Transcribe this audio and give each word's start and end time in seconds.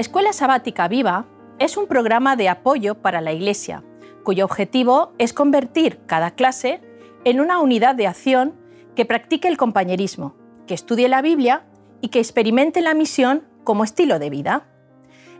Escuela 0.00 0.32
Sabática 0.32 0.88
Viva 0.88 1.26
es 1.58 1.76
un 1.76 1.86
programa 1.86 2.34
de 2.34 2.48
apoyo 2.48 2.94
para 3.02 3.20
la 3.20 3.34
Iglesia, 3.34 3.84
cuyo 4.24 4.46
objetivo 4.46 5.12
es 5.18 5.34
convertir 5.34 6.00
cada 6.06 6.30
clase 6.30 6.80
en 7.24 7.38
una 7.38 7.58
unidad 7.58 7.96
de 7.96 8.06
acción 8.06 8.54
que 8.96 9.04
practique 9.04 9.46
el 9.46 9.58
compañerismo, 9.58 10.36
que 10.66 10.72
estudie 10.72 11.10
la 11.10 11.20
Biblia 11.20 11.66
y 12.00 12.08
que 12.08 12.18
experimente 12.18 12.80
la 12.80 12.94
misión 12.94 13.44
como 13.62 13.84
estilo 13.84 14.18
de 14.18 14.30
vida. 14.30 14.68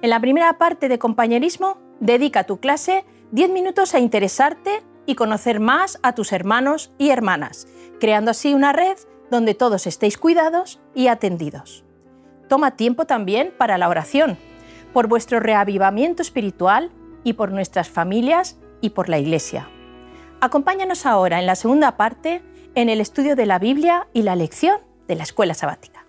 En 0.03 0.11
la 0.11 0.21
primera 0.21 0.59
parte 0.59 0.91
de 0.91 0.99
compañerismo, 0.99 1.79
dedica 2.01 2.45
tu 2.45 2.61
clase 2.61 3.07
10 3.31 3.53
minutos 3.53 3.95
a 3.95 3.99
interesarte 3.99 4.83
y 5.07 5.15
conocer 5.15 5.59
más 5.59 5.99
a 6.03 6.15
tus 6.15 6.35
hermanos 6.35 6.93
y 6.99 7.09
hermanas, 7.09 7.67
creando 7.99 8.33
así 8.33 8.53
una 8.53 8.75
red 8.75 8.99
donde 9.31 9.55
todos 9.55 9.87
estéis 9.87 10.19
cuidados 10.19 10.83
y 10.95 11.07
atendidos. 11.07 11.83
Toma 12.51 12.73
tiempo 12.73 13.07
también 13.07 13.55
para 13.57 13.79
la 13.79 13.89
oración, 13.89 14.37
por 14.93 15.07
vuestro 15.07 15.41
reavivamiento 15.41 16.23
espiritual 16.23 16.91
y 17.25 17.35
por 17.35 17.53
nuestras 17.53 17.89
familias 17.89 18.59
y 18.81 18.91
por 18.91 19.09
la 19.09 19.19
Iglesia. 19.19 19.69
Acompáñanos 20.41 21.07
ahora 21.07 21.39
en 21.39 21.47
la 21.47 21.55
segunda 21.55 21.97
parte 21.97 22.43
en 22.75 22.89
el 22.89 23.01
estudio 23.01 23.37
de 23.37 23.47
la 23.47 23.59
Biblia 23.59 24.09
y 24.13 24.23
la 24.23 24.37
lección 24.37 24.79
de 25.07 25.17
la 25.17 25.25
escuela 25.25 25.55
sabática. 25.55 26.00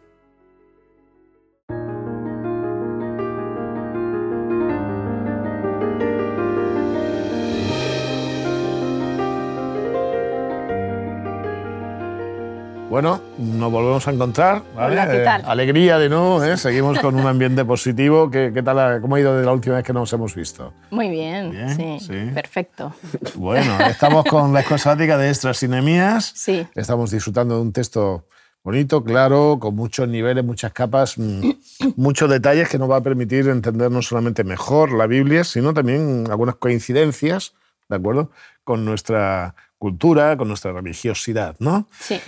Bueno, 12.91 13.21
nos 13.37 13.71
volvemos 13.71 14.05
a 14.05 14.11
encontrar. 14.11 14.63
Hola, 14.75 15.09
¿qué 15.09 15.19
tal? 15.19 15.39
Eh, 15.39 15.45
alegría 15.47 15.97
de 15.97 16.09
nuevo, 16.09 16.43
¿eh? 16.43 16.57
seguimos 16.57 16.99
con 16.99 17.15
un 17.15 17.25
ambiente 17.25 17.63
positivo. 17.63 18.29
¿Qué, 18.29 18.51
¿Qué, 18.53 18.61
tal, 18.61 18.99
¿Cómo 18.99 19.15
ha 19.15 19.19
ido 19.21 19.33
desde 19.33 19.45
la 19.45 19.53
última 19.53 19.75
vez 19.75 19.85
que 19.85 19.93
nos 19.93 20.11
hemos 20.11 20.35
visto? 20.35 20.73
Muy 20.89 21.09
bien, 21.09 21.53
sí, 22.01 22.17
perfecto. 22.33 22.93
Bueno, 23.35 23.79
estamos 23.87 24.25
con 24.25 24.51
la 24.51 24.59
escosática 24.59 25.17
de 25.17 25.29
Estras 25.29 25.63
y 25.63 25.69
Nemías. 25.69 26.33
Sí. 26.35 26.67
Estamos 26.75 27.11
disfrutando 27.11 27.55
de 27.55 27.61
un 27.61 27.71
texto 27.71 28.25
bonito, 28.61 29.01
claro, 29.05 29.57
con 29.57 29.73
muchos 29.73 30.09
niveles, 30.09 30.43
muchas 30.43 30.73
capas, 30.73 31.17
mm, 31.17 31.49
muchos 31.95 32.29
detalles 32.29 32.67
que 32.67 32.77
nos 32.77 32.91
va 32.91 32.97
a 32.97 33.01
permitir 33.01 33.47
entender 33.47 33.89
no 33.89 34.01
solamente 34.01 34.43
mejor 34.43 34.91
la 34.91 35.07
Biblia, 35.07 35.45
sino 35.45 35.73
también 35.73 36.25
algunas 36.29 36.55
coincidencias, 36.55 37.53
¿de 37.87 37.95
acuerdo? 37.95 38.31
Con 38.65 38.83
nuestra 38.83 39.55
cultura, 39.77 40.35
con 40.35 40.49
nuestra 40.49 40.73
religiosidad, 40.73 41.55
¿no? 41.59 41.87
Sí. 41.97 42.19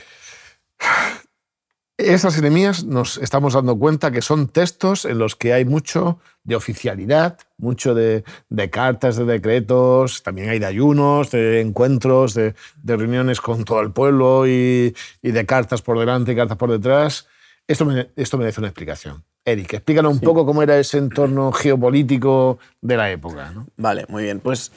Esas 1.97 2.37
enemías 2.37 2.83
nos 2.83 3.17
estamos 3.17 3.53
dando 3.53 3.77
cuenta 3.77 4.11
que 4.11 4.23
son 4.23 4.47
textos 4.47 5.05
en 5.05 5.19
los 5.19 5.35
que 5.35 5.53
hay 5.53 5.63
mucho 5.63 6.19
de 6.43 6.55
oficialidad, 6.55 7.37
mucho 7.57 7.93
de, 7.93 8.23
cartas, 8.71 9.15
de 9.15 9.25
decretos, 9.25 10.23
también 10.23 10.49
hay 10.49 10.57
de 10.57 10.65
ayunos, 10.65 11.29
de 11.29 11.61
encuentros, 11.61 12.33
de, 12.33 12.55
reuniones 12.83 13.39
con 13.39 13.63
todo 13.63 13.79
el 13.81 13.91
pueblo 13.91 14.47
y, 14.47 14.93
de 15.21 15.45
cartas 15.45 15.81
por 15.83 15.99
delante 15.99 16.31
y 16.31 16.35
cartas 16.35 16.57
por 16.57 16.71
detrás. 16.71 17.27
Esto, 17.67 17.87
esto 18.15 18.37
merece 18.37 18.59
una 18.59 18.69
explicación. 18.69 19.23
Eric, 19.45 19.73
explícanos 19.73 20.13
un 20.13 20.19
poco 20.19 20.45
cómo 20.45 20.63
era 20.63 20.79
ese 20.79 20.97
entorno 20.97 21.51
geopolítico 21.51 22.57
de 22.81 22.97
la 22.97 23.11
época. 23.11 23.53
Vale, 23.77 24.05
muy 24.09 24.23
bien. 24.23 24.39
Pues 24.39 24.71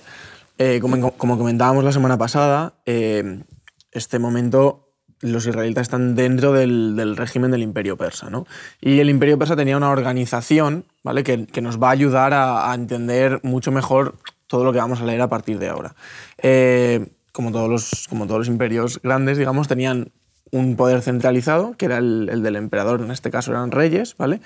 eh, 0.58 0.80
como, 0.80 1.12
comentábamos 1.12 1.82
la 1.82 1.92
semana 1.92 2.18
pasada, 2.18 2.74
eh, 2.84 3.42
este 3.90 4.18
momento 4.18 4.85
los 5.20 5.46
israelitas 5.46 5.82
están 5.82 6.14
dentro 6.14 6.52
del, 6.52 7.16
régimen 7.16 7.50
del 7.50 7.62
imperio 7.62 7.96
persa. 7.96 8.30
¿no? 8.30 8.46
Y 8.80 9.00
el 9.00 9.10
imperio 9.10 9.38
persa 9.38 9.56
tenía 9.56 9.76
una 9.76 9.90
organización 9.90 10.84
¿vale? 11.02 11.24
que, 11.24 11.60
nos 11.60 11.82
va 11.82 11.88
a 11.88 11.92
ayudar 11.92 12.32
a, 12.34 12.72
entender 12.74 13.40
mucho 13.42 13.72
mejor 13.72 14.14
todo 14.46 14.64
lo 14.64 14.72
que 14.72 14.78
vamos 14.78 15.00
a 15.00 15.04
leer 15.04 15.22
a 15.22 15.28
partir 15.28 15.58
de 15.58 15.68
ahora. 15.68 15.94
Eh, 16.38 17.06
como, 17.32 17.52
todos 17.52 17.68
los, 17.68 18.06
como 18.08 18.26
todos 18.26 18.40
los 18.40 18.48
imperios 18.48 19.00
grandes, 19.02 19.38
digamos, 19.38 19.68
tenían 19.68 20.12
un 20.52 20.76
poder 20.76 21.02
centralizado, 21.02 21.76
que 21.76 21.86
era 21.86 21.98
el, 21.98 22.28
el, 22.30 22.42
del 22.42 22.56
emperador, 22.56 23.00
en 23.00 23.10
este 23.10 23.30
caso 23.30 23.50
eran 23.50 23.72
reyes, 23.72 24.16
¿vale? 24.16 24.40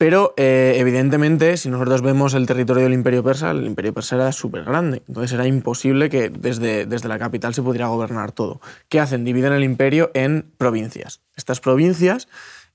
Pero 0.00 0.32
eh, 0.38 0.76
evidentemente, 0.78 1.58
si 1.58 1.68
nosotros 1.68 2.00
vemos 2.00 2.32
el 2.32 2.46
territorio 2.46 2.84
del 2.84 2.94
imperio 2.94 3.22
persa, 3.22 3.50
el 3.50 3.66
imperio 3.66 3.92
persa 3.92 4.16
era 4.16 4.32
súper 4.32 4.64
grande. 4.64 5.02
Entonces 5.06 5.30
era 5.32 5.46
imposible 5.46 6.08
que 6.08 6.30
desde, 6.30 6.86
desde 6.86 7.06
la 7.06 7.18
capital 7.18 7.52
se 7.52 7.60
pudiera 7.60 7.88
gobernar 7.88 8.32
todo. 8.32 8.62
¿Qué 8.88 8.98
hacen? 8.98 9.26
Dividen 9.26 9.52
el 9.52 9.62
imperio 9.62 10.10
en 10.14 10.54
provincias. 10.56 11.20
Estas 11.36 11.60
provincias 11.60 12.28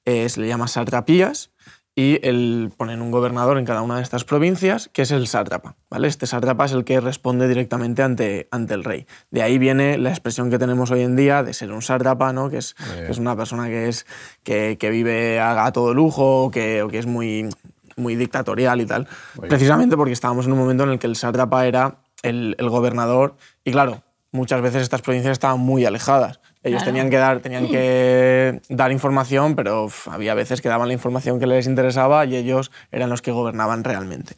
eh, 0.05 0.29
se 0.29 0.39
le 0.39 0.47
llama 0.47 0.67
satrapías 0.67 1.49
y 1.95 2.19
el, 2.28 2.73
ponen 2.75 3.01
un 3.01 3.09
gobernador 3.09 3.57
en 3.57 3.63
cada 3.63 3.81
una 3.81 3.97
de 3.97 4.03
estas 4.03 4.25
provincias, 4.25 4.89
que 4.91 5.01
es 5.01 5.11
el 5.11 5.28
sátrapa. 5.28 5.78
¿vale? 5.89 6.09
Este 6.09 6.28
sátrapa 6.28 6.66
es 6.66 6.73
el 6.73 6.83
que 6.83 7.00
responde 7.00 7.47
directamente 7.47 8.03
ante, 8.03 8.50
ante 8.51 8.73
el 8.73 8.83
rey. 8.83 9.07
De 9.31 9.41
ahí 9.41 9.57
viene 9.57 9.97
la 9.97 10.09
expresión 10.09 10.51
que 10.51 10.59
tenemos 10.59 10.91
hoy 10.91 11.01
en 11.01 11.16
día 11.16 11.41
de 11.41 11.53
ser 11.53 11.72
un 11.72 11.81
sátrapa, 11.81 12.34
¿no? 12.34 12.50
que, 12.50 12.57
es, 12.57 12.75
es 13.07 13.17
una 13.17 13.38
persona 13.38 13.67
que, 13.67 13.88
es, 13.88 14.05
que, 14.44 14.78
que 14.78 14.89
vive 14.89 15.39
a, 15.39 15.72
todo 15.72 15.94
lujo 15.94 16.51
que, 16.51 16.81
o 16.81 16.89
que 16.89 17.00
es 17.00 17.05
muy, 17.05 17.50
muy 17.95 18.16
dictatorial 18.17 18.81
y 18.81 18.85
tal. 18.85 19.07
Precisamente 19.47 19.95
porque 19.95 20.13
estábamos 20.13 20.47
en 20.47 20.51
un 20.51 20.59
momento 20.59 20.84
en 20.84 20.89
el 20.89 21.00
que 21.00 21.07
el 21.07 21.16
sátrapa 21.16 21.66
era 21.66 22.00
el, 22.23 22.57
el 22.59 22.69
gobernador 22.69 23.38
y 23.63 23.72
claro, 23.72 24.03
muchas 24.34 24.61
veces 24.61 24.81
estas 24.81 25.01
provincias 25.01 25.31
estaban 25.31 25.61
muy 25.61 25.85
alejadas. 25.85 26.41
Ellos 26.65 26.83
tenían, 26.83 27.11
que 27.11 27.17
dar, 27.17 27.41
tenían 27.41 27.67
que 27.67 28.59
dar 28.69 28.91
información, 28.91 29.55
pero 29.55 29.87
había 30.09 30.33
veces 30.33 30.61
que 30.61 30.67
daban 30.67 30.87
la 30.87 30.93
información 30.95 31.39
que 31.39 31.45
les 31.45 31.67
interesaba 31.67 32.25
y 32.25 32.35
ellos 32.35 32.71
eran 32.91 33.11
los 33.11 33.21
que 33.21 33.31
gobernaban 33.31 33.83
realmente. 33.83 34.35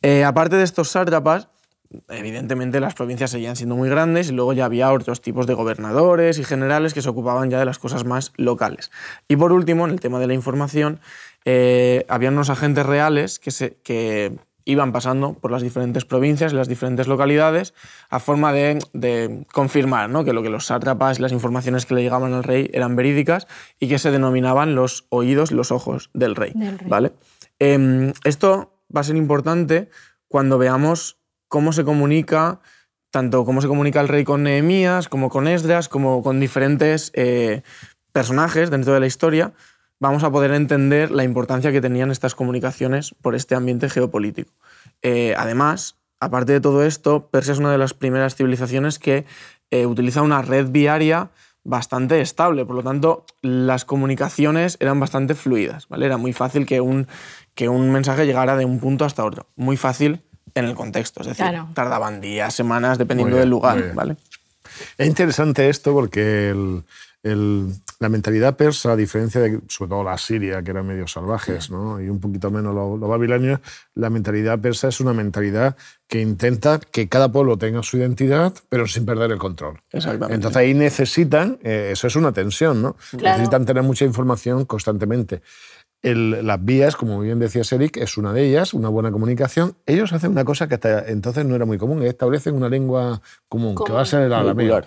Eh, 0.00 0.24
aparte 0.24 0.56
de 0.56 0.64
estos 0.64 0.88
sátrapas, 0.88 1.48
evidentemente 2.08 2.80
las 2.80 2.94
provincias 2.94 3.30
seguían 3.30 3.54
siendo 3.54 3.76
muy 3.76 3.90
grandes 3.90 4.30
y 4.30 4.32
luego 4.32 4.54
ya 4.54 4.64
había 4.64 4.90
otros 4.92 5.20
tipos 5.20 5.46
de 5.46 5.52
gobernadores 5.52 6.38
y 6.38 6.44
generales 6.44 6.94
que 6.94 7.02
se 7.02 7.08
ocupaban 7.10 7.50
ya 7.50 7.58
de 7.58 7.66
las 7.66 7.78
cosas 7.78 8.04
más 8.06 8.32
locales. 8.36 8.90
Y 9.28 9.36
por 9.36 9.52
último, 9.52 9.84
en 9.84 9.92
el 9.92 10.00
tema 10.00 10.18
de 10.18 10.26
la 10.26 10.34
información, 10.34 11.00
eh, 11.44 12.06
había 12.08 12.30
unos 12.30 12.48
agentes 12.48 12.86
reales 12.86 13.38
que, 13.38 13.50
se, 13.50 13.74
que 13.82 14.38
iban 14.68 14.92
pasando 14.92 15.32
por 15.32 15.50
las 15.50 15.62
diferentes 15.62 16.04
provincias 16.04 16.52
y 16.52 16.56
las 16.56 16.68
diferentes 16.68 17.08
localidades 17.08 17.72
a 18.10 18.20
forma 18.20 18.52
de, 18.52 19.46
confirmar 19.50 20.10
¿no? 20.10 20.24
que 20.24 20.34
lo 20.34 20.42
que 20.42 20.50
los 20.50 20.66
sátrapas 20.66 21.18
y 21.18 21.22
las 21.22 21.32
informaciones 21.32 21.86
que 21.86 21.94
le 21.94 22.02
llegaban 22.02 22.34
al 22.34 22.44
rey 22.44 22.70
eran 22.74 22.94
verídicas 22.94 23.46
y 23.80 23.88
que 23.88 23.98
se 23.98 24.10
denominaban 24.10 24.74
los 24.74 25.06
oídos 25.08 25.52
los 25.52 25.72
ojos 25.72 26.10
del 26.12 26.36
rey. 26.36 26.52
¿vale? 26.86 27.12
Em, 27.58 28.12
esto 28.24 28.74
va 28.94 29.00
a 29.00 29.04
ser 29.04 29.16
importante 29.16 29.88
cuando 30.28 30.58
veamos 30.58 31.16
cómo 31.48 31.72
se 31.72 31.84
comunica, 31.84 32.60
tanto 33.10 33.46
cómo 33.46 33.62
se 33.62 33.68
comunica 33.68 34.02
el 34.02 34.08
rey 34.08 34.24
con 34.24 34.42
Nehemías, 34.42 35.08
como 35.08 35.30
con 35.30 35.48
Esdras, 35.48 35.88
como 35.88 36.22
con 36.22 36.40
diferentes 36.40 37.10
eh, 37.14 37.62
personajes 38.12 38.68
dentro 38.68 38.92
de 38.92 39.00
la 39.00 39.06
historia, 39.06 39.54
vamos 40.00 40.24
a 40.24 40.30
poder 40.30 40.52
entender 40.52 41.10
la 41.10 41.24
importancia 41.24 41.72
que 41.72 41.80
tenían 41.80 42.10
estas 42.10 42.34
comunicaciones 42.34 43.14
por 43.20 43.34
este 43.34 43.54
ambiente 43.54 43.88
geopolítico. 43.88 44.52
Eh, 45.02 45.34
además, 45.36 45.96
aparte 46.20 46.52
de 46.52 46.60
todo 46.60 46.84
esto, 46.84 47.28
Persia 47.28 47.52
es 47.52 47.58
una 47.58 47.72
de 47.72 47.78
las 47.78 47.94
primeras 47.94 48.34
civilizaciones 48.34 48.98
que 48.98 49.24
eh, 49.70 49.86
utiliza 49.86 50.22
una 50.22 50.42
red 50.42 50.68
viaria 50.68 51.30
bastante 51.64 52.20
estable, 52.20 52.64
por 52.64 52.76
lo 52.76 52.82
tanto 52.82 53.26
las 53.42 53.84
comunicaciones 53.84 54.78
eran 54.80 54.98
bastante 55.00 55.34
fluidas, 55.34 55.86
¿vale? 55.88 56.06
Era 56.06 56.16
muy 56.16 56.32
fácil 56.32 56.64
que 56.64 56.80
un, 56.80 57.06
que 57.54 57.68
un 57.68 57.92
mensaje 57.92 58.24
llegara 58.24 58.56
de 58.56 58.64
un 58.64 58.80
punto 58.80 59.04
hasta 59.04 59.24
otro, 59.24 59.46
muy 59.54 59.76
fácil 59.76 60.22
en 60.54 60.64
el 60.64 60.74
contexto, 60.74 61.20
es 61.20 61.28
decir, 61.28 61.46
tardaban 61.74 62.20
días, 62.22 62.54
semanas, 62.54 62.96
dependiendo 62.96 63.36
del 63.36 63.50
lugar, 63.50 63.92
¿vale? 63.94 64.16
Es 64.96 65.06
interesante 65.06 65.68
esto 65.68 65.92
porque 65.92 66.50
el, 67.22 67.74
la 68.00 68.08
mentalidad 68.08 68.56
persa, 68.56 68.92
a 68.92 68.96
diferencia 68.96 69.40
de, 69.40 69.60
sobre 69.68 69.88
todo 69.90 70.04
la 70.04 70.16
siria, 70.18 70.62
que 70.62 70.70
eran 70.70 70.86
medio 70.86 71.06
salvajes, 71.06 71.70
¿no? 71.70 72.00
y 72.00 72.08
un 72.08 72.20
poquito 72.20 72.50
menos 72.50 72.74
los, 72.74 73.00
babilonios, 73.00 73.60
la 73.94 74.08
mentalidad 74.08 74.58
persa 74.60 74.88
es 74.88 75.00
una 75.00 75.12
mentalidad 75.12 75.76
que 76.06 76.20
intenta 76.20 76.78
que 76.78 77.08
cada 77.08 77.30
pueblo 77.30 77.58
tenga 77.58 77.82
su 77.82 77.96
identidad, 77.96 78.54
pero 78.68 78.86
sin 78.86 79.04
perder 79.04 79.32
el 79.32 79.38
control. 79.38 79.80
Entonces 79.92 80.56
ahí 80.56 80.74
necesitan, 80.74 81.58
eh, 81.62 81.90
eso 81.92 82.06
es 82.06 82.16
una 82.16 82.32
tensión, 82.32 82.82
¿no? 82.82 82.96
Necesitan 83.12 83.66
tener 83.66 83.82
mucha 83.82 84.04
información 84.04 84.64
constantemente 84.64 85.42
las 86.02 86.64
vías, 86.64 86.96
como 86.96 87.20
bien 87.20 87.38
decía 87.38 87.62
Eric, 87.70 87.96
es 87.96 88.16
una 88.16 88.32
de 88.32 88.46
ellas, 88.46 88.72
una 88.72 88.88
buena 88.88 89.10
comunicación. 89.10 89.74
Ellos 89.86 90.12
hacen 90.12 90.30
una 90.30 90.44
cosa 90.44 90.68
que 90.68 90.74
hasta 90.74 91.08
entonces 91.08 91.44
no 91.44 91.54
era 91.54 91.64
muy 91.64 91.78
común, 91.78 92.02
establecen 92.02 92.54
una 92.54 92.68
lengua 92.68 93.20
común, 93.48 93.74
que 93.84 93.92
va 93.92 94.02
a 94.02 94.04
ser 94.04 94.22
el 94.22 94.32
arameo. 94.32 94.82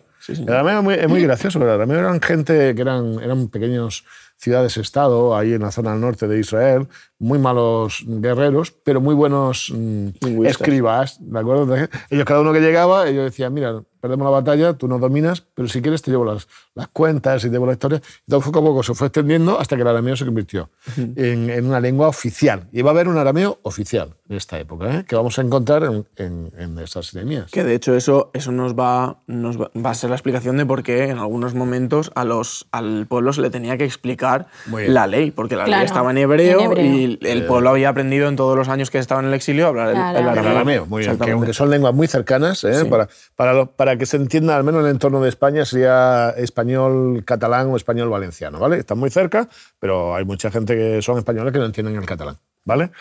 Arameo 0.48 0.92
es 0.92 1.08
muy, 1.08 1.22
gracioso, 1.22 1.62
el 1.62 1.70
arameo 1.70 2.00
eran 2.00 2.22
gente 2.22 2.76
que 2.76 2.82
eran, 2.82 3.20
eran 3.22 3.48
pequeños 3.50 4.06
ciudades-estado, 4.38 5.36
ahí 5.36 5.54
en 5.54 5.62
la 5.62 5.72
zona 5.72 5.96
norte 5.96 6.28
de 6.28 6.40
Israel, 6.40 6.88
muy 7.22 7.38
malos 7.38 8.04
guerreros, 8.08 8.72
pero 8.72 9.00
muy 9.00 9.14
buenos 9.14 9.72
mm, 9.74 10.44
escribas, 10.46 11.18
¿de 11.20 11.40
acuerdo? 11.40 11.76
Ellos, 12.10 12.26
cada 12.26 12.42
uno 12.42 12.52
que 12.52 12.60
llegaba, 12.60 13.08
ellos 13.08 13.26
decían, 13.26 13.54
mira, 13.54 13.84
perdemos 14.02 14.26
la 14.26 14.32
batalla, 14.32 14.74
tú 14.74 14.88
nos 14.88 15.00
dominas, 15.00 15.42
pero 15.54 15.68
si 15.68 15.82
quieres 15.82 16.02
te 16.02 16.10
llevo 16.10 16.26
las, 16.26 16.48
las 16.74 16.88
cuentas 16.88 17.44
y 17.44 17.48
te 17.48 17.54
llevo 17.54 17.68
la 17.68 17.74
historia. 17.74 18.02
Todo 18.28 18.42
poco 18.42 18.60
a 18.60 18.62
poco 18.64 18.84
se 18.84 18.94
fue 18.96 19.08
extendiendo 19.08 19.60
hasta 19.60 19.76
que 19.76 19.84
el 19.84 19.88
arameo 19.88 20.16
se 20.16 20.26
convirtió 20.26 20.70
en, 20.98 21.50
en, 21.50 21.66
una 21.68 21.80
lengua 21.80 22.08
oficial. 22.08 22.68
Y 22.72 22.82
va 22.82 22.90
a 22.90 22.94
haber 22.94 23.08
un 23.08 23.18
arameo 23.18 23.60
oficial 23.62 24.16
en 24.28 24.38
esta 24.38 24.60
época, 24.60 25.00
¿eh? 25.00 25.06
que 25.08 25.16
vamos 25.16 25.38
a 25.38 25.44
encontrar 25.44 25.84
en, 25.84 26.06
en, 26.18 26.52
en 26.58 26.80
estas 26.80 27.10
epidemias. 27.10 27.52
Que 27.52 27.64
de 27.64 27.76
hecho 27.76 27.96
eso, 27.96 28.32
eso 28.34 28.52
nos, 28.52 28.74
va, 28.74 29.22
nos 29.28 29.60
va, 29.60 29.90
a 29.92 29.94
ser 29.94 30.10
la 30.10 30.16
explicación 30.16 30.58
de 30.58 30.66
por 30.66 30.82
qué 30.82 31.04
en 31.06 31.20
algunos 31.20 31.54
momentos 31.54 32.12
a 32.16 32.26
los, 32.26 32.68
al 32.72 33.06
pueblo 33.06 33.32
se 33.34 33.42
le 33.42 33.52
tenía 33.52 33.78
que 33.78 33.86
explicar 33.86 34.48
la 34.72 35.06
ley, 35.06 35.30
porque 35.30 35.56
la 35.56 35.68
ley 35.68 35.86
estaba 35.86 36.10
en 36.10 36.18
hebreo, 36.18 36.60
en 36.60 36.72
hebreo, 36.72 36.86
y 36.86 37.11
el 37.22 37.46
pueblo 37.46 37.70
había 37.70 37.90
aprendido 37.90 38.28
en 38.28 38.36
todos 38.36 38.58
los 38.58 38.70
años 38.70 38.90
que 38.90 38.98
estaba 38.98 39.22
en 39.22 39.28
el 39.28 39.34
exilio 39.34 39.66
a 39.66 39.70
hablar 39.70 39.92
claro. 39.92 40.20
el, 40.20 40.38
el, 40.38 40.48
arameo. 40.48 40.86
Muy 40.86 41.04
bien, 41.04 41.18
que 41.18 41.32
aunque 41.32 41.54
son 41.54 41.70
lenguas 41.70 41.94
muy 41.94 42.08
cercanas, 42.08 42.64
¿eh? 42.64 42.82
sí. 42.82 42.86
para, 42.86 43.08
para, 43.36 43.66
para 43.66 43.98
que 43.98 44.06
se 44.06 44.18
entienda, 44.18 44.56
al 44.56 44.64
menos 44.64 44.82
en 44.82 44.88
el 44.88 44.92
entorno 44.92 45.22
de 45.22 45.30
España, 45.30 45.66
sería 45.66 46.32
español 46.38 47.24
catalán 47.26 47.68
o 47.68 47.78
español 47.78 48.10
valenciano, 48.10 48.60
¿vale? 48.60 48.78
Están 48.78 49.00
muy 49.00 49.10
cerca, 49.10 49.48
pero 49.80 50.16
hay 50.16 50.26
mucha 50.26 50.52
gente 50.52 50.76
que 50.76 51.02
son 51.02 51.18
españoles 51.18 51.54
que 51.54 51.60
no 51.60 51.66
entienden 51.66 51.96
el 51.96 52.06
catalán, 52.06 52.38
¿vale? 52.66 52.92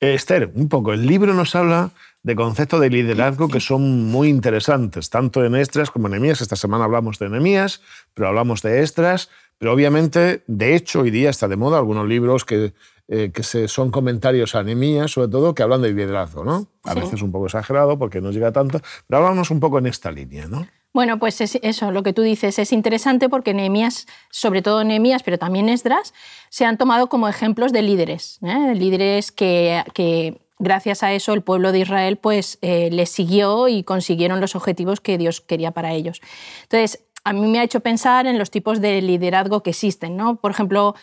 Eh, 0.00 0.14
Esther, 0.14 0.50
un 0.54 0.68
poco, 0.68 0.92
el 0.92 1.06
libro 1.06 1.32
nos 1.32 1.54
habla 1.54 1.90
de 2.22 2.34
conceptos 2.34 2.80
de 2.80 2.90
liderazgo 2.90 3.48
que 3.48 3.60
son 3.60 4.04
muy 4.10 4.28
interesantes, 4.28 5.10
tanto 5.10 5.44
en 5.44 5.54
Estras 5.54 5.90
como 5.90 6.08
en 6.08 6.14
Enemías. 6.14 6.40
Esta 6.40 6.56
semana 6.56 6.84
hablamos 6.84 7.18
de 7.18 7.26
Enemías, 7.26 7.80
pero 8.14 8.28
hablamos 8.28 8.62
de 8.62 8.82
Estras, 8.82 9.30
pero 9.58 9.72
obviamente, 9.72 10.42
de 10.46 10.74
hecho, 10.74 11.00
hoy 11.00 11.10
día 11.10 11.30
está 11.30 11.48
de 11.48 11.56
moda 11.56 11.78
algunos 11.78 12.06
libros 12.06 12.44
que, 12.44 12.74
eh, 13.08 13.30
que 13.32 13.42
se, 13.42 13.68
son 13.68 13.90
comentarios 13.90 14.54
a 14.54 14.60
Enemías, 14.60 15.12
sobre 15.12 15.28
todo, 15.28 15.54
que 15.54 15.62
hablan 15.62 15.82
de 15.82 15.92
liderazgo, 15.92 16.44
¿no? 16.44 16.66
A 16.84 16.94
sí. 16.94 17.00
veces 17.00 17.22
un 17.22 17.32
poco 17.32 17.46
exagerado 17.46 17.98
porque 17.98 18.20
no 18.20 18.30
llega 18.30 18.52
tanto, 18.52 18.80
pero 19.06 19.24
hablamos 19.24 19.50
un 19.50 19.60
poco 19.60 19.78
en 19.78 19.86
esta 19.86 20.10
línea, 20.10 20.46
¿no? 20.46 20.66
Bueno, 20.92 21.18
pues 21.18 21.42
es 21.42 21.58
eso, 21.62 21.92
lo 21.92 22.02
que 22.02 22.14
tú 22.14 22.22
dices 22.22 22.58
es 22.58 22.72
interesante 22.72 23.28
porque 23.28 23.52
Nehemías, 23.52 24.06
sobre 24.30 24.62
todo 24.62 24.82
Nehemías, 24.82 25.22
pero 25.22 25.38
también 25.38 25.68
Esdras, 25.68 26.14
se 26.48 26.64
han 26.64 26.78
tomado 26.78 27.08
como 27.08 27.28
ejemplos 27.28 27.70
de 27.70 27.82
líderes, 27.82 28.38
¿eh? 28.42 28.74
líderes 28.74 29.30
que, 29.30 29.84
que, 29.92 30.40
gracias 30.58 31.02
a 31.02 31.12
eso 31.12 31.34
el 31.34 31.42
pueblo 31.42 31.72
de 31.72 31.80
Israel 31.80 32.16
pues 32.16 32.58
eh, 32.62 32.88
les 32.90 33.10
siguió 33.10 33.68
y 33.68 33.82
consiguieron 33.82 34.40
los 34.40 34.56
objetivos 34.56 35.00
que 35.00 35.18
Dios 35.18 35.42
quería 35.42 35.70
para 35.72 35.92
ellos. 35.92 36.22
Entonces, 36.62 37.04
a 37.24 37.32
mí 37.32 37.46
me 37.46 37.58
ha 37.58 37.64
hecho 37.64 37.80
pensar 37.80 38.26
en 38.26 38.38
los 38.38 38.50
tipos 38.50 38.80
de 38.80 39.02
liderazgo 39.02 39.62
que 39.62 39.70
existen, 39.70 40.16
¿no? 40.16 40.36
Por 40.36 40.50
ejemplo, 40.50 40.94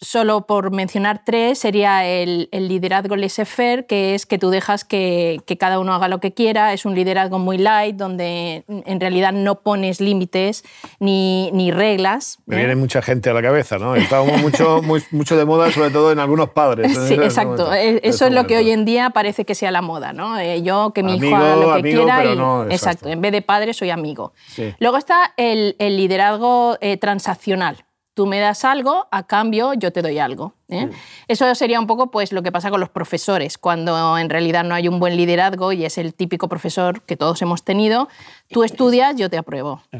solo 0.00 0.46
por 0.46 0.70
mencionar 0.70 1.22
tres, 1.24 1.58
sería 1.58 2.06
el, 2.06 2.48
el 2.52 2.68
liderazgo 2.68 3.16
laissez-faire, 3.16 3.86
que 3.86 4.14
es 4.14 4.26
que 4.26 4.38
tú 4.38 4.50
dejas 4.50 4.84
que, 4.84 5.40
que, 5.46 5.56
cada 5.56 5.78
uno 5.78 5.94
haga 5.94 6.08
lo 6.08 6.20
que 6.20 6.34
quiera. 6.34 6.72
Es 6.72 6.84
un 6.84 6.94
liderazgo 6.94 7.38
muy 7.38 7.58
light, 7.58 7.96
donde 7.96 8.64
en 8.68 9.00
realidad 9.00 9.32
no 9.32 9.60
pones 9.60 10.00
límites 10.00 10.64
ni, 10.98 11.50
ni 11.52 11.70
reglas. 11.70 12.38
Me 12.46 12.56
¿eh? 12.56 12.58
viene 12.60 12.76
mucha 12.76 13.02
gente 13.02 13.30
a 13.30 13.34
la 13.34 13.42
cabeza, 13.42 13.78
¿no? 13.78 13.96
Está 13.96 14.22
mucho, 14.22 14.82
muy, 14.84 15.02
mucho 15.10 15.36
de 15.36 15.44
moda, 15.44 15.70
sobre 15.70 15.90
todo 15.90 16.12
en 16.12 16.18
algunos 16.18 16.50
padres. 16.50 16.96
Sí, 17.08 17.14
exacto. 17.14 17.64
Momento. 17.66 18.00
Eso 18.02 18.26
es 18.26 18.32
lo 18.32 18.46
que 18.46 18.56
hoy 18.56 18.70
en 18.70 18.84
día 18.84 19.10
parece 19.10 19.44
que 19.44 19.54
sea 19.54 19.70
la 19.70 19.82
moda, 19.82 20.12
¿no? 20.12 20.38
Eh, 20.38 20.62
yo, 20.62 20.92
que 20.94 21.02
mi 21.02 21.12
amigo, 21.12 21.26
hijo 21.28 21.36
haga 21.36 21.56
lo 21.56 21.72
que 21.72 21.80
amigo, 21.80 22.04
quiera. 22.04 22.24
Y, 22.24 22.36
no, 22.36 22.64
exacto. 22.64 22.74
exacto. 22.74 23.08
En 23.08 23.20
vez 23.20 23.32
de 23.32 23.42
padre, 23.42 23.74
soy 23.74 23.90
amigo. 23.90 24.32
Sí. 24.48 24.74
Luego 24.78 24.96
está 24.96 25.32
el, 25.36 25.76
el 25.78 25.96
liderazgo 25.96 26.76
eh, 26.80 26.96
transaccional 26.96 27.83
tú 28.14 28.26
me 28.26 28.40
das 28.40 28.64
algo, 28.64 29.06
a 29.10 29.26
cambio 29.26 29.74
yo 29.74 29.92
te 29.92 30.02
doy 30.02 30.18
algo. 30.18 30.54
¿Eh? 30.68 30.86
Mm. 30.86 30.90
Eso 31.28 31.54
sería 31.54 31.78
un 31.80 31.86
poco 31.86 32.10
pues, 32.10 32.32
lo 32.32 32.42
que 32.42 32.50
pasa 32.52 32.70
con 32.70 32.80
los 32.80 32.88
profesores, 32.88 33.58
cuando 33.58 34.16
en 34.18 34.30
realidad 34.30 34.64
no 34.64 34.74
hay 34.74 34.88
un 34.88 34.98
buen 35.00 35.16
liderazgo 35.16 35.72
y 35.72 35.84
es 35.84 35.98
el 35.98 36.14
típico 36.14 36.48
profesor 36.48 37.02
que 37.02 37.16
todos 37.16 37.40
hemos 37.42 37.62
tenido. 37.64 38.08
Tú 38.48 38.62
estudias, 38.62 39.16
yo 39.16 39.30
te 39.30 39.38
apruebo. 39.38 39.80
¿eh? 39.92 39.98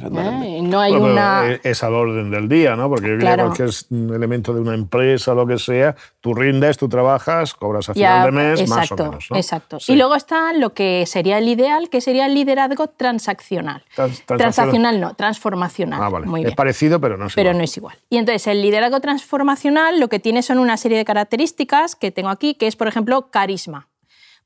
No 0.63 0.81
hay 0.81 0.93
bueno, 0.93 1.07
una... 1.13 1.59
Es 1.63 1.83
al 1.83 1.95
orden 1.95 2.31
del 2.31 2.49
día, 2.49 2.77
¿no? 2.77 2.89
Porque 2.89 3.17
Claro. 3.19 3.47
cualquier 3.47 3.71
elemento 4.15 4.53
de 4.55 4.61
una 4.61 4.75
empresa, 4.75 5.35
lo 5.35 5.47
que 5.47 5.59
sea, 5.59 5.97
tú 6.21 6.35
rindes, 6.35 6.77
tú 6.77 6.89
trabajas, 6.89 7.55
cobras 7.55 7.89
a 7.89 7.95
final 7.95 8.19
Ya, 8.21 8.25
de 8.27 8.31
mes, 8.33 8.61
exacto, 8.61 8.77
más 8.79 8.91
o 8.91 8.97
menos. 9.11 9.27
¿no? 9.31 9.37
Exacto. 9.37 9.81
Sí. 9.81 9.93
Y 9.93 9.97
luego 9.97 10.15
está 10.15 10.53
lo 10.53 10.75
que 10.75 11.05
sería 11.07 11.39
el 11.39 11.49
ideal, 11.49 11.89
que 11.89 12.01
sería 12.01 12.27
el 12.27 12.35
liderazgo 12.35 12.87
transaccional. 12.89 13.83
Trans- 13.95 14.23
transaccional. 14.27 14.39
Transaccional 14.39 15.01
no, 15.01 15.15
transformacional. 15.15 16.03
Ah, 16.03 16.09
vale. 16.09 16.27
Muy 16.27 16.45
Es 16.45 16.55
parecido, 16.55 17.01
pero 17.01 17.17
no 17.17 17.27
es 17.27 17.35
pero 17.35 17.51
igual. 17.51 17.59
no 17.59 17.65
es 17.65 17.77
igual. 17.77 17.97
Y 18.11 18.19
entonces 18.19 18.47
el 18.47 18.63
liderazgo 18.63 19.01
transformacional 19.01 19.99
lo 20.01 20.09
que 20.09 20.19
tiene 20.19 20.43
son 20.43 20.54
una 20.59 20.77
serie 20.77 20.99
de 20.99 21.05
características 21.05 21.97
que 21.97 22.11
tengo 22.11 22.29
aquí, 22.29 22.55
que 22.55 22.67
es, 22.67 22.77
por 22.77 22.89
ejemplo, 22.89 23.31
carisma. 23.31 23.89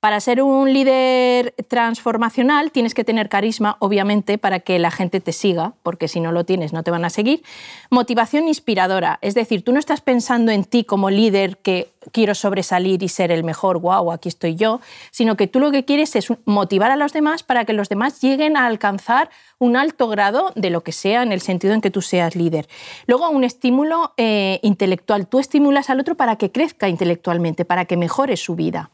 Para 0.01 0.21
ser 0.21 0.41
un 0.43 0.73
líder 0.73 1.57
transformacional 1.67 2.71
tienes 2.71 2.95
que 2.95 3.03
tener 3.03 3.29
carisma, 3.29 3.77
obviamente, 3.81 4.39
para 4.39 4.61
que 4.61 4.79
la 4.79 4.93
gente 4.93 5.19
te 5.21 5.33
siga, 5.33 5.73
porque 5.83 6.07
si 6.07 6.21
no 6.21 6.31
lo 6.31 6.45
tienes 6.45 6.73
no 6.73 6.85
te 6.85 6.93
van 6.93 7.05
a 7.05 7.11
seguir. 7.11 7.43
Motivación 7.91 8.47
inspiradora, 8.47 9.19
es 9.23 9.35
decir, 9.35 9.65
tú 9.65 9.73
no 9.73 9.81
estás 9.81 10.01
pensando 10.01 10.53
en 10.53 10.63
ti 10.63 10.85
como 10.85 11.11
líder 11.11 11.57
que 11.59 11.91
quiero 12.13 12.37
sobresalir 12.37 13.03
y 13.03 13.09
ser 13.09 13.33
el 13.33 13.43
mejor, 13.43 13.81
wow, 13.81 14.13
aquí 14.13 14.29
estoy 14.29 14.55
yo, 14.55 14.81
sino 15.11 15.37
que 15.37 15.49
tú 15.49 15.59
lo 15.59 15.73
que 15.73 15.85
quieres 15.85 16.15
es 16.15 16.29
motivar 16.45 16.93
a 16.93 16.97
los 16.97 17.13
demás 17.13 17.43
para 17.43 17.65
que 17.65 17.73
los 17.73 17.89
demás 17.89 18.21
lleguen 18.21 18.57
a 18.57 18.67
alcanzar 18.67 19.31
un 19.59 19.77
alto 19.77 20.07
grado 20.07 20.53
de 20.55 20.71
lo 20.71 20.83
que 20.83 20.93
sea 20.93 21.25
en 21.25 21.33
el 21.33 21.41
sentido 21.41 21.75
en 21.75 21.81
que 21.81 21.91
tú 21.91 22.03
seas 22.03 22.37
líder. 22.37 22.69
Luego, 23.09 23.29
un 23.31 23.43
estímulo 23.43 24.13
eh, 24.17 24.61
intelectual. 24.63 25.27
Tú 25.27 25.41
estimulas 25.41 25.91
al 25.91 25.99
otro 25.99 26.15
para 26.15 26.37
que 26.37 26.53
crezca 26.53 26.89
intelectualmente, 26.89 27.65
para 27.65 27.85
que 27.85 27.97
mejore 27.97 28.37
su 28.37 28.55
vida. 28.55 28.91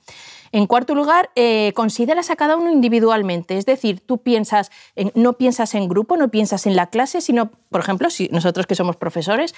En 0.55 0.69
cuarto 0.69 0.95
lugar, 0.95 1.31
eh, 1.35 1.73
consideras 1.75 2.31
a 2.31 2.37
cada 2.37 2.55
uno 2.57 2.71
individualmente, 2.71 3.59
es 3.59 3.67
decir, 3.67 3.99
tú 3.99 4.19
piensas 4.19 4.71
en, 4.95 5.11
no 5.17 5.33
piensas 5.33 5.75
en 5.75 5.89
grupo, 5.89 6.17
no 6.17 6.29
piensas 6.29 6.69
en 6.69 6.77
la 6.77 6.87
clase, 6.87 7.21
sino, 7.21 7.51
por 7.71 7.81
ejemplo, 7.81 8.09
si 8.09 8.29
nosotros 8.29 8.69
que 8.69 8.77
somos 8.77 8.95
profesores, 8.95 9.53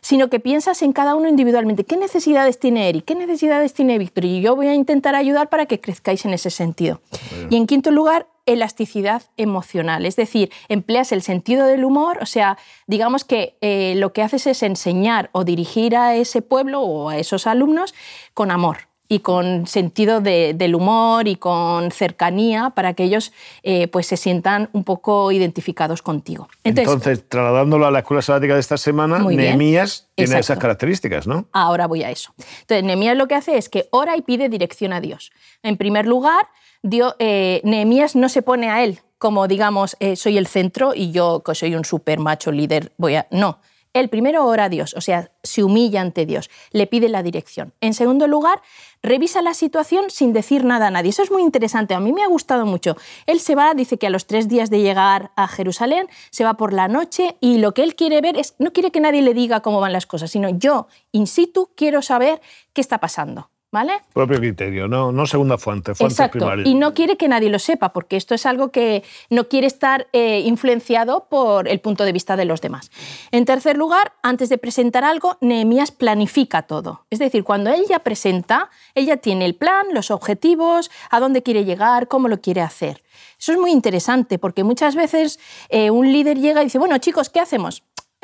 sino 0.00 0.30
que 0.30 0.40
piensas 0.40 0.80
en 0.80 0.94
cada 0.94 1.16
uno 1.16 1.28
individualmente. 1.28 1.84
¿Qué 1.84 1.98
necesidades 1.98 2.58
tiene 2.58 2.88
Eric? 2.88 3.04
¿Qué 3.04 3.14
necesidades 3.14 3.74
tiene 3.74 3.98
Víctor? 3.98 4.24
Y 4.24 4.40
yo 4.40 4.56
voy 4.56 4.68
a 4.68 4.74
intentar 4.74 5.14
ayudar 5.14 5.50
para 5.50 5.66
que 5.66 5.80
crezcáis 5.80 6.24
en 6.24 6.32
ese 6.32 6.48
sentido. 6.48 7.02
Y 7.50 7.56
en 7.56 7.66
quinto 7.66 7.90
lugar, 7.90 8.26
elasticidad 8.46 9.24
emocional, 9.36 10.06
es 10.06 10.16
decir, 10.16 10.50
empleas 10.70 11.12
el 11.12 11.20
sentido 11.20 11.66
del 11.66 11.84
humor, 11.84 12.20
o 12.22 12.26
sea, 12.26 12.56
digamos 12.86 13.24
que 13.24 13.58
eh, 13.60 13.96
lo 13.98 14.14
que 14.14 14.22
haces 14.22 14.46
es 14.46 14.62
enseñar 14.62 15.28
o 15.32 15.44
dirigir 15.44 15.94
a 15.94 16.16
ese 16.16 16.40
pueblo 16.40 16.80
o 16.80 17.10
a 17.10 17.18
esos 17.18 17.46
alumnos 17.46 17.94
con 18.32 18.50
amor 18.50 18.87
y 19.08 19.20
con 19.20 19.66
sentido 19.66 20.20
de, 20.20 20.54
del 20.54 20.74
humor 20.74 21.28
y 21.28 21.36
con 21.36 21.90
cercanía 21.90 22.70
para 22.70 22.94
que 22.94 23.04
ellos 23.04 23.32
eh, 23.62 23.88
pues 23.88 24.06
se 24.06 24.16
sientan 24.16 24.68
un 24.72 24.84
poco 24.84 25.32
identificados 25.32 26.02
contigo. 26.02 26.48
Entonces, 26.62 26.94
Entonces, 26.94 27.28
trasladándolo 27.28 27.86
a 27.86 27.90
la 27.90 28.00
escuela 28.00 28.22
sabática 28.22 28.54
de 28.54 28.60
esta 28.60 28.76
semana. 28.76 29.18
Nehemías 29.18 30.08
tiene 30.14 30.32
Exacto. 30.32 30.40
esas 30.40 30.58
características, 30.58 31.26
¿no? 31.26 31.46
Ahora 31.52 31.86
voy 31.86 32.02
a 32.02 32.10
eso. 32.10 32.34
Entonces, 32.60 32.84
Nehemías 32.84 33.16
lo 33.16 33.28
que 33.28 33.34
hace 33.34 33.56
es 33.56 33.68
que 33.68 33.88
ora 33.90 34.16
y 34.16 34.22
pide 34.22 34.48
dirección 34.48 34.92
a 34.92 35.00
Dios. 35.00 35.32
En 35.62 35.76
primer 35.76 36.06
lugar, 36.06 36.46
Dios, 36.82 37.14
eh, 37.18 37.62
Nehemías 37.64 38.14
no 38.14 38.28
se 38.28 38.42
pone 38.42 38.68
a 38.68 38.84
él 38.84 39.00
como, 39.18 39.48
digamos, 39.48 39.96
eh, 40.00 40.16
soy 40.16 40.38
el 40.38 40.46
centro 40.46 40.94
y 40.94 41.10
yo, 41.10 41.42
que 41.44 41.54
soy 41.54 41.74
un 41.74 41.84
super 41.84 42.20
macho 42.20 42.52
líder, 42.52 42.92
voy 42.96 43.16
a... 43.16 43.26
No. 43.30 43.58
Él 43.92 44.08
primero 44.08 44.46
ora 44.46 44.64
a 44.64 44.68
Dios, 44.68 44.94
o 44.94 45.00
sea, 45.00 45.30
se 45.42 45.64
humilla 45.64 46.00
ante 46.00 46.26
Dios, 46.26 46.50
le 46.72 46.86
pide 46.86 47.08
la 47.08 47.22
dirección. 47.22 47.72
En 47.80 47.94
segundo 47.94 48.26
lugar, 48.26 48.60
revisa 49.02 49.42
la 49.42 49.54
situación 49.54 50.10
sin 50.10 50.32
decir 50.32 50.64
nada 50.64 50.88
a 50.88 50.90
nadie. 50.90 51.10
Eso 51.10 51.22
es 51.22 51.30
muy 51.30 51.42
interesante, 51.42 51.94
a 51.94 52.00
mí 52.00 52.12
me 52.12 52.22
ha 52.22 52.28
gustado 52.28 52.66
mucho. 52.66 52.96
Él 53.26 53.40
se 53.40 53.54
va, 53.54 53.74
dice 53.74 53.98
que 53.98 54.06
a 54.06 54.10
los 54.10 54.26
tres 54.26 54.48
días 54.48 54.70
de 54.70 54.80
llegar 54.80 55.30
a 55.36 55.48
Jerusalén, 55.48 56.08
se 56.30 56.44
va 56.44 56.54
por 56.54 56.72
la 56.72 56.88
noche 56.88 57.36
y 57.40 57.58
lo 57.58 57.74
que 57.74 57.82
él 57.82 57.94
quiere 57.94 58.20
ver 58.20 58.36
es, 58.36 58.54
no 58.58 58.72
quiere 58.72 58.90
que 58.90 59.00
nadie 59.00 59.22
le 59.22 59.34
diga 59.34 59.60
cómo 59.60 59.80
van 59.80 59.92
las 59.92 60.06
cosas, 60.06 60.30
sino 60.30 60.48
yo, 60.48 60.88
in 61.12 61.26
situ, 61.26 61.70
quiero 61.74 62.02
saber 62.02 62.40
qué 62.72 62.80
está 62.80 62.98
pasando. 62.98 63.50
¿Vale? 63.70 64.00
Propio 64.14 64.38
criterio, 64.38 64.88
no, 64.88 65.12
no 65.12 65.26
segunda 65.26 65.58
fuente, 65.58 65.94
fuente 65.94 66.14
Exacto. 66.14 66.38
primaria. 66.38 66.66
Y 66.66 66.74
no 66.74 66.94
quiere 66.94 67.18
que 67.18 67.28
nadie 67.28 67.50
lo 67.50 67.58
sepa, 67.58 67.92
porque 67.92 68.16
esto 68.16 68.34
es 68.34 68.46
algo 68.46 68.70
que 68.70 69.04
no 69.28 69.48
quiere 69.48 69.66
estar 69.66 70.06
eh, 70.14 70.40
influenciado 70.40 71.26
por 71.28 71.68
el 71.68 71.78
punto 71.80 72.04
de 72.04 72.12
vista 72.12 72.34
de 72.36 72.46
los 72.46 72.62
demás. 72.62 72.90
En 73.30 73.44
tercer 73.44 73.76
lugar, 73.76 74.14
antes 74.22 74.48
de 74.48 74.56
presentar 74.56 75.04
algo, 75.04 75.36
Nehemías 75.42 75.90
planifica 75.90 76.62
todo. 76.62 77.04
Es 77.10 77.18
decir, 77.18 77.44
cuando 77.44 77.68
él 77.68 77.84
ya 77.86 77.98
presenta, 77.98 78.70
ella 78.94 79.18
tiene 79.18 79.44
el 79.44 79.54
plan, 79.54 79.88
los 79.92 80.10
objetivos, 80.10 80.90
a 81.10 81.20
dónde 81.20 81.42
quiere 81.42 81.66
llegar, 81.66 82.08
cómo 82.08 82.28
lo 82.28 82.40
quiere 82.40 82.62
hacer. 82.62 83.02
Eso 83.38 83.52
es 83.52 83.58
muy 83.58 83.70
interesante, 83.70 84.38
porque 84.38 84.64
muchas 84.64 84.96
veces 84.96 85.38
eh, 85.68 85.90
un 85.90 86.10
líder 86.10 86.38
llega 86.38 86.62
y 86.62 86.64
dice, 86.64 86.78
bueno, 86.78 86.96
chicos, 86.98 87.28
¿qué 87.28 87.40
hacemos? 87.40 87.82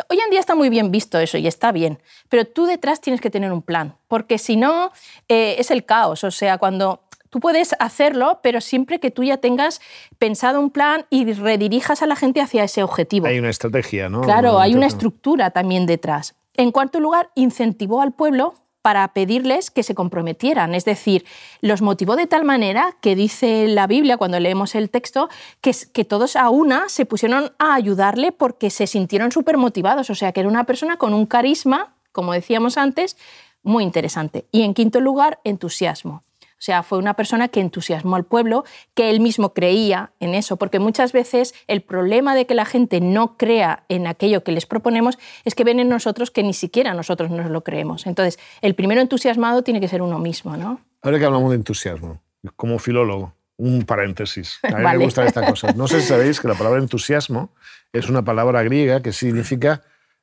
Hoy 0.09 0.19
en 0.19 0.31
día 0.31 0.41
está 0.41 0.55
muy 0.55 0.71
bien 0.71 0.91
visto 0.91 1.19
eso 1.19 1.39
y 1.39 1.47
está 1.47 1.71
bien, 1.71 2.01
pero 2.29 2.45
tú 2.45 2.67
detrás 2.67 3.01
tienes 3.01 3.21
que 3.21 3.31
tener 3.31 3.53
un 3.53 3.63
plan, 3.63 3.97
porque 4.09 4.39
si 4.39 4.57
no 4.57 4.91
eh, 5.29 5.57
es 5.59 5.71
el 5.71 5.85
caos. 5.85 6.25
O 6.25 6.33
sea, 6.33 6.59
cuando 6.59 7.05
tú 7.31 7.39
puedes 7.39 7.75
hacerlo, 7.79 8.41
pero 8.43 8.61
siempre 8.61 8.99
que 8.99 9.11
tú 9.11 9.23
ya 9.23 9.37
tengas 9.37 9.81
pensado 10.19 10.61
un 10.61 10.71
plan 10.71 11.07
y 11.11 11.33
redirijas 11.33 12.03
a 12.03 12.07
la 12.07 12.17
gente 12.17 12.41
hacia 12.41 12.65
ese 12.65 12.83
objetivo. 12.83 13.27
Hay 13.27 13.39
una 13.39 13.51
estrategia, 13.51 14.09
¿no? 14.09 14.23
Claro, 14.23 14.59
hay 14.59 14.75
una 14.75 14.87
estructura 14.87 15.51
también 15.51 15.87
detrás. 15.87 16.35
En 16.55 16.71
cuarto 16.71 17.01
lugar, 17.01 17.31
incentivó 17.35 18.01
al 18.01 18.13
pueblo 18.13 18.55
para 18.85 19.09
pedirles 19.15 19.71
que 19.71 19.83
se 19.83 19.95
comprometieran. 19.95 20.75
Es 20.75 20.85
decir, 20.85 21.25
los 21.63 21.81
motivó 21.81 22.17
de 22.17 22.27
tal 22.27 22.45
manera 22.45 22.99
que 23.01 23.17
dice 23.17 23.67
la 23.67 23.87
Biblia, 23.87 24.19
cuando 24.19 24.39
leemos 24.39 24.75
el 24.75 24.91
texto, 24.91 25.31
que, 25.63 25.75
que 25.95 26.05
todos 26.05 26.37
a 26.37 26.51
una 26.51 26.91
se 26.91 27.07
pusieron 27.07 27.55
a 27.59 27.77
ayudarle 27.77 28.31
porque 28.31 28.69
se 28.69 28.87
sintieron 28.87 29.33
súper 29.33 29.57
motivados. 29.57 30.11
O 30.11 30.15
sea, 30.15 30.33
que 30.33 30.41
era 30.41 30.51
una 30.51 30.65
persona 30.65 30.99
con 30.99 31.15
un 31.15 31.25
carisma, 31.25 31.95
como 32.13 32.35
decíamos 32.35 32.77
antes, 32.77 33.17
muy 33.63 33.85
interesante. 33.85 34.45
Y 34.53 34.65
en 34.65 34.75
quinto 34.75 35.01
lugar, 35.01 35.41
entusiasmo. 35.45 36.23
O 36.65 36.67
sea, 36.67 36.83
fue 36.83 36.97
una 36.97 37.13
persona 37.13 37.49
que 37.49 37.61
entusiasmó 37.61 38.17
al 38.17 38.25
pueblo, 38.25 38.65
que 38.95 39.11
él 39.11 39.21
mismo 39.21 39.53
creía 39.53 40.13
en 40.19 40.35
eso, 40.35 40.57
porque 40.57 40.79
muchas 40.79 41.13
veces 41.13 41.55
el 41.67 41.83
problema 41.83 42.35
de 42.35 42.47
que 42.47 42.55
la 42.55 42.65
gente 42.65 43.03
no 43.03 43.37
crea 43.37 43.85
en 43.91 44.07
aquello 44.07 44.43
que 44.45 44.51
les 44.51 44.65
proponemos 44.65 45.19
es 45.45 45.55
que 45.55 45.63
ven 45.63 45.79
en 45.79 45.91
nosotros 45.91 46.31
que 46.31 46.43
ni 46.43 46.55
siquiera 46.55 46.95
nosotros 46.95 47.31
nos 47.31 47.51
lo 47.51 47.63
creemos. 47.65 48.07
Entonces, 48.07 48.39
el 48.63 48.75
primero 48.75 49.03
entusiasmado 49.03 49.61
tiene 49.63 49.79
que 49.79 49.89
ser 49.89 50.01
uno 50.01 50.19
mismo, 50.19 50.57
¿no? 50.57 50.81
Ahora 51.03 51.19
que 51.19 51.27
hablamos 51.27 51.51
de 51.51 51.57
entusiasmo, 51.57 52.23
como 52.57 52.79
filólogo, 52.79 53.35
un 53.59 53.83
paréntesis. 53.83 54.59
A 54.63 54.79
mí 54.79 54.85
me 54.87 55.05
gusta 55.05 55.27
esta 55.27 55.45
cosa. 55.45 55.75
No 55.75 55.87
sé 55.87 56.01
si 56.01 56.09
sabéis 56.09 56.41
que 56.41 56.49
la 56.49 56.55
palabra 56.55 56.81
entusiasmo 56.81 57.51
es 57.93 58.09
una 58.09 58.25
palabra 58.25 58.63
griega 58.63 59.03
que 59.03 59.13
significa, 59.13 59.83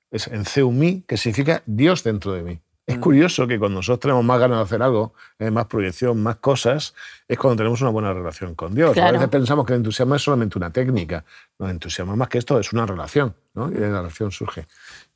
es 0.10 0.26
en 0.26 0.46
ceumi, 0.46 1.04
que 1.08 1.18
significa 1.18 1.62
Dios 1.68 2.04
dentro 2.04 2.34
de 2.34 2.42
mí. 2.42 2.60
Es 2.92 2.98
mm. 2.98 3.02
curioso 3.02 3.48
que 3.48 3.58
cuando 3.58 3.78
nosotros 3.78 4.02
tenemos 4.02 4.24
más 4.26 4.40
ganas 4.40 4.58
de 4.58 4.64
hacer 4.64 4.84
algo, 4.84 5.14
eh, 5.40 5.50
más 5.50 5.66
proyección, 5.68 6.22
más 6.22 6.36
cosas, 6.38 6.94
es 7.28 7.38
cuando 7.38 7.58
tenemos 7.58 7.82
una 7.82 7.90
buena 7.90 8.14
relación 8.14 8.54
con 8.54 8.76
Dios. 8.76 8.98
A 8.98 9.12
veces 9.12 9.30
pensamos 9.30 9.66
que 9.66 9.74
el 9.74 9.78
entusiasmo 9.78 10.16
es 10.16 10.22
solamente 10.22 10.58
una 10.58 10.72
técnica. 10.72 11.24
No, 11.58 11.68
el 11.68 11.72
entusiasmo 11.72 12.16
más 12.18 12.28
que 12.28 12.38
esto 12.38 12.60
es 12.60 12.74
una 12.74 12.86
relación, 12.86 13.34
¿no? 13.54 13.70
y 13.70 13.76
de 13.76 13.90
la 13.90 14.00
relación 14.00 14.32
surge. 14.32 14.68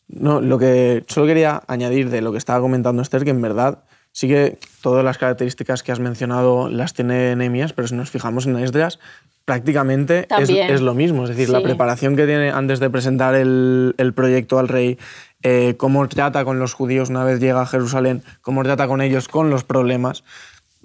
No, 0.08 0.40
lo 0.40 0.58
que 0.58 1.04
solo 1.08 1.28
quería 1.28 1.64
añadir 1.68 2.10
de 2.10 2.22
lo 2.22 2.32
que 2.32 2.38
estaba 2.38 2.62
comentando 2.62 3.02
Esther, 3.02 3.26
que 3.26 3.32
en 3.32 3.42
verdad 3.42 3.84
sí 4.16 4.30
que 4.30 4.58
todas 4.82 5.04
las 5.04 5.18
características 5.18 5.84
que 5.84 5.92
has 5.92 6.00
mencionado 6.00 6.70
las 6.70 6.94
tiene 6.94 7.36
Nehemías, 7.36 7.74
pero 7.74 7.90
si 7.90 7.96
nos 7.96 8.10
fijamos 8.10 8.46
en 8.46 8.58
Esdras, 8.58 8.98
prácticamente 9.44 10.26
es, 10.40 10.80
lo 10.80 10.94
mismo. 10.94 11.24
Es 11.24 11.32
decir, 11.32 11.50
la 11.50 11.62
preparación 11.62 12.16
que 12.16 12.26
tiene 12.26 12.50
antes 12.50 12.80
de 12.80 12.90
presentar 12.90 13.36
el, 13.36 13.94
el 13.98 14.14
proyecto 14.14 14.58
al 14.58 14.70
rey, 14.70 14.98
eh, 15.44 15.76
cómo 15.76 16.08
trata 16.08 16.46
con 16.46 16.60
los 16.60 16.74
judíos 16.74 17.10
una 17.10 17.26
vez 17.26 17.42
llega 17.42 17.62
a 17.62 17.66
Jerusalén, 17.66 18.24
cómo 18.42 18.64
trata 18.64 18.88
con 18.88 19.02
ellos 19.02 19.28
con 19.28 19.50
los 19.50 19.66
problemas. 19.66 20.24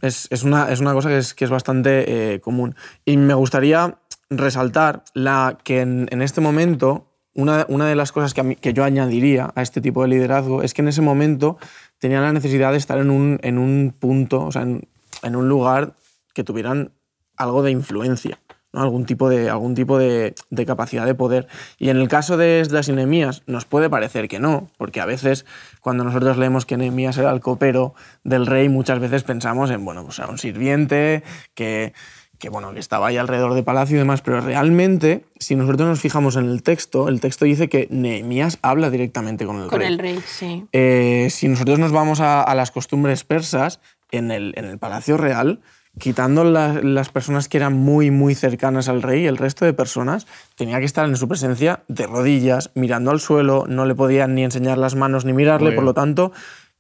Es, 0.03 0.29
una, 0.43 0.73
es 0.73 0.81
una, 0.81 0.93
cosa 0.93 1.09
que 1.09 1.19
es, 1.19 1.33
que 1.33 1.45
es 1.45 1.51
bastante 1.51 2.35
eh, 2.35 2.41
común. 2.41 2.75
Y 3.05 3.17
me 3.17 3.35
gustaría 3.35 3.99
resaltar 4.29 5.05
la, 5.15 5.57
que 5.63 5.83
en, 5.83 6.21
este 6.21 6.41
momento 6.41 7.07
una, 7.33 7.65
una, 7.69 7.87
de 7.87 7.95
las 7.95 8.11
cosas 8.11 8.35
que, 8.35 8.57
que, 8.57 8.73
yo 8.73 8.83
añadiría 8.83 9.53
a 9.55 9.63
este 9.63 9.81
tipo 9.81 10.03
de 10.03 10.09
liderazgo 10.09 10.63
es 10.63 10.75
que 10.75 10.83
en 10.83 10.89
ese 10.89 11.01
momento 11.01 11.59
tenía 12.01 12.21
la 12.21 12.33
necesidad 12.33 12.73
de 12.73 12.79
estar 12.79 12.99
en 12.99 13.11
un, 13.11 13.39
en 13.43 13.59
un 13.59 13.95
punto, 13.97 14.45
o 14.45 14.51
sea, 14.51 14.63
en, 14.63 14.89
en 15.23 15.37
un 15.37 15.49
lugar 15.49 15.95
que 16.35 16.43
tuvieran 16.43 16.93
algo 17.37 17.63
de 17.63 17.71
influencia 17.71 18.41
algún 18.73 19.05
tipo, 19.05 19.29
de, 19.29 19.51
algún 19.51 19.75
tipo 19.75 19.99
de, 19.99 20.35
capacidad 20.67 21.07
de 21.07 21.15
poder. 21.15 21.49
Y 21.79 21.89
en 21.89 21.97
el 21.97 22.09
caso 22.09 22.37
de 22.37 22.67
las 22.71 22.89
Nehemías 22.89 23.43
nos 23.47 23.65
puede 23.65 23.91
parecer 23.91 24.29
que 24.29 24.39
no, 24.39 24.69
porque 24.79 25.01
a 25.01 25.07
veces 25.07 25.45
cuando 25.81 26.05
nosotros 26.05 26.37
leemos 26.37 26.67
que 26.67 26.77
Nehemías 26.77 27.19
era 27.19 27.31
el 27.31 27.41
copero 27.41 27.95
del 28.23 28.47
rey, 28.47 28.69
muchas 28.69 29.01
veces 29.01 29.25
pensamos 29.25 29.71
en, 29.71 29.85
bueno, 29.85 30.05
pues 30.05 30.19
un 30.21 30.39
sirviente 30.39 31.23
que, 31.55 31.93
que, 32.41 32.49
bueno, 32.49 32.73
que 32.73 32.81
estaba 32.81 33.07
ahí 33.07 33.17
alrededor 33.17 33.55
de 33.55 33.63
palacio 33.63 33.95
y 33.95 33.99
demás, 33.99 34.23
pero 34.23 34.41
realmente, 34.41 35.25
si 35.39 35.55
nosotros 35.55 35.89
nos 35.89 36.01
fijamos 36.01 36.35
en 36.35 36.47
el 36.47 36.65
texto, 36.65 37.09
el 37.09 37.21
texto 37.21 37.45
dice 37.45 37.69
que 37.69 37.87
Nehemías 37.91 38.59
habla 38.63 38.91
directamente 38.91 39.47
con 39.47 39.57
el 39.57 39.63
rey. 39.63 39.71
Con 39.71 39.83
el 39.83 39.99
rey, 39.99 40.21
sí. 40.27 40.65
Eh, 40.73 41.29
si 41.31 41.47
nosotros 41.47 41.79
nos 41.79 41.93
vamos 41.93 42.21
a, 42.21 42.43
a 42.43 42.55
las 42.57 42.73
costumbres 42.73 43.23
persas, 43.23 43.79
en 44.11 44.31
el, 44.31 44.55
en 44.57 44.65
el 44.65 44.79
palacio 44.79 45.17
real, 45.17 45.61
quitando 45.99 46.45
las 46.45 47.09
personas 47.11 47.49
que 47.49 47.57
eran 47.57 47.75
muy, 47.75 48.11
muy 48.11 48.35
cercanas 48.35 48.89
al 48.89 49.03
rey, 49.03 49.27
el 49.27 49.37
resto 49.37 49.65
de 49.65 49.73
personas 49.73 50.27
tenía 50.57 50.79
que 50.79 50.85
estar 50.85 51.09
en 51.09 51.17
su 51.17 51.29
presencia 51.29 51.83
de 51.89 52.07
rodillas, 52.07 52.71
mirando 52.75 53.11
al 53.11 53.21
suelo, 53.21 53.65
no 53.69 53.85
le 53.87 53.95
podían 53.95 54.35
ni 54.35 54.45
enseñar 54.45 54.79
las 54.79 54.95
manos 54.95 55.25
ni 55.25 55.33
mirarle, 55.33 55.73
por 55.73 55.85
lo 55.85 55.95
tanto, 55.95 56.33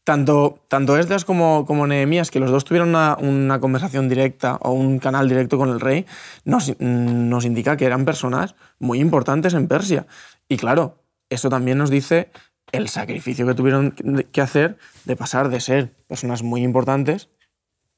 tanto, 0.05 0.59
tanto 0.69 0.99
Esdras 0.99 1.25
como, 1.25 1.67
como 1.67 1.87
Nehemías, 1.87 2.31
que 2.31 2.41
los 2.41 2.51
dos 2.51 2.65
tuvieron 2.65 2.89
una, 2.89 3.61
conversación 3.61 4.09
directa 4.09 4.57
o 4.63 4.73
un 4.73 4.99
canal 4.99 5.29
directo 5.29 5.59
con 5.59 5.69
el 5.69 5.81
rey, 5.81 6.07
nos, 6.45 6.79
nos 6.81 7.45
indica 7.45 7.77
que 7.77 7.85
eran 7.85 8.05
personas 8.05 8.55
muy 8.79 9.01
importantes 9.01 9.55
en 9.55 9.69
Persia. 9.69 10.07
Y 10.49 10.57
claro, 10.57 11.03
eso 11.29 11.49
también 11.49 11.79
nos 11.79 11.91
dice 11.91 12.31
el 12.73 12.89
sacrificio 12.89 13.47
que 13.47 13.55
tuvieron 13.55 13.93
que 14.33 14.41
hacer 14.41 14.79
de 15.05 15.17
pasar 15.17 15.49
de 15.49 15.61
ser 15.61 15.93
personas 16.07 16.43
muy 16.43 16.63
importantes 16.63 17.29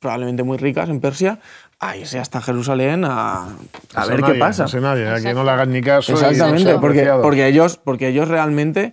probablemente 0.03 0.43
muy 0.43 0.59
ricas 0.59 0.91
en 0.91 1.01
Persia, 1.01 1.39
a 1.79 1.97
irse 1.97 2.19
hasta 2.19 2.43
Jerusalén 2.43 3.05
a, 3.07 3.57
a 3.95 4.07
ver 4.07 4.21
qué 4.23 4.35
pasa. 4.35 4.67
No 4.75 4.81
nadie, 4.81 5.09
a 5.09 5.21
que 5.21 5.33
no 5.33 5.45
le 5.45 5.51
hagan 5.51 5.71
ni 5.71 5.81
caso. 5.81 6.13
Exactamente, 6.13 6.77
porque, 6.79 7.11
porque, 7.23 7.47
ellos, 7.47 7.79
porque 7.79 8.09
ellos 8.09 8.29
realmente 8.29 8.93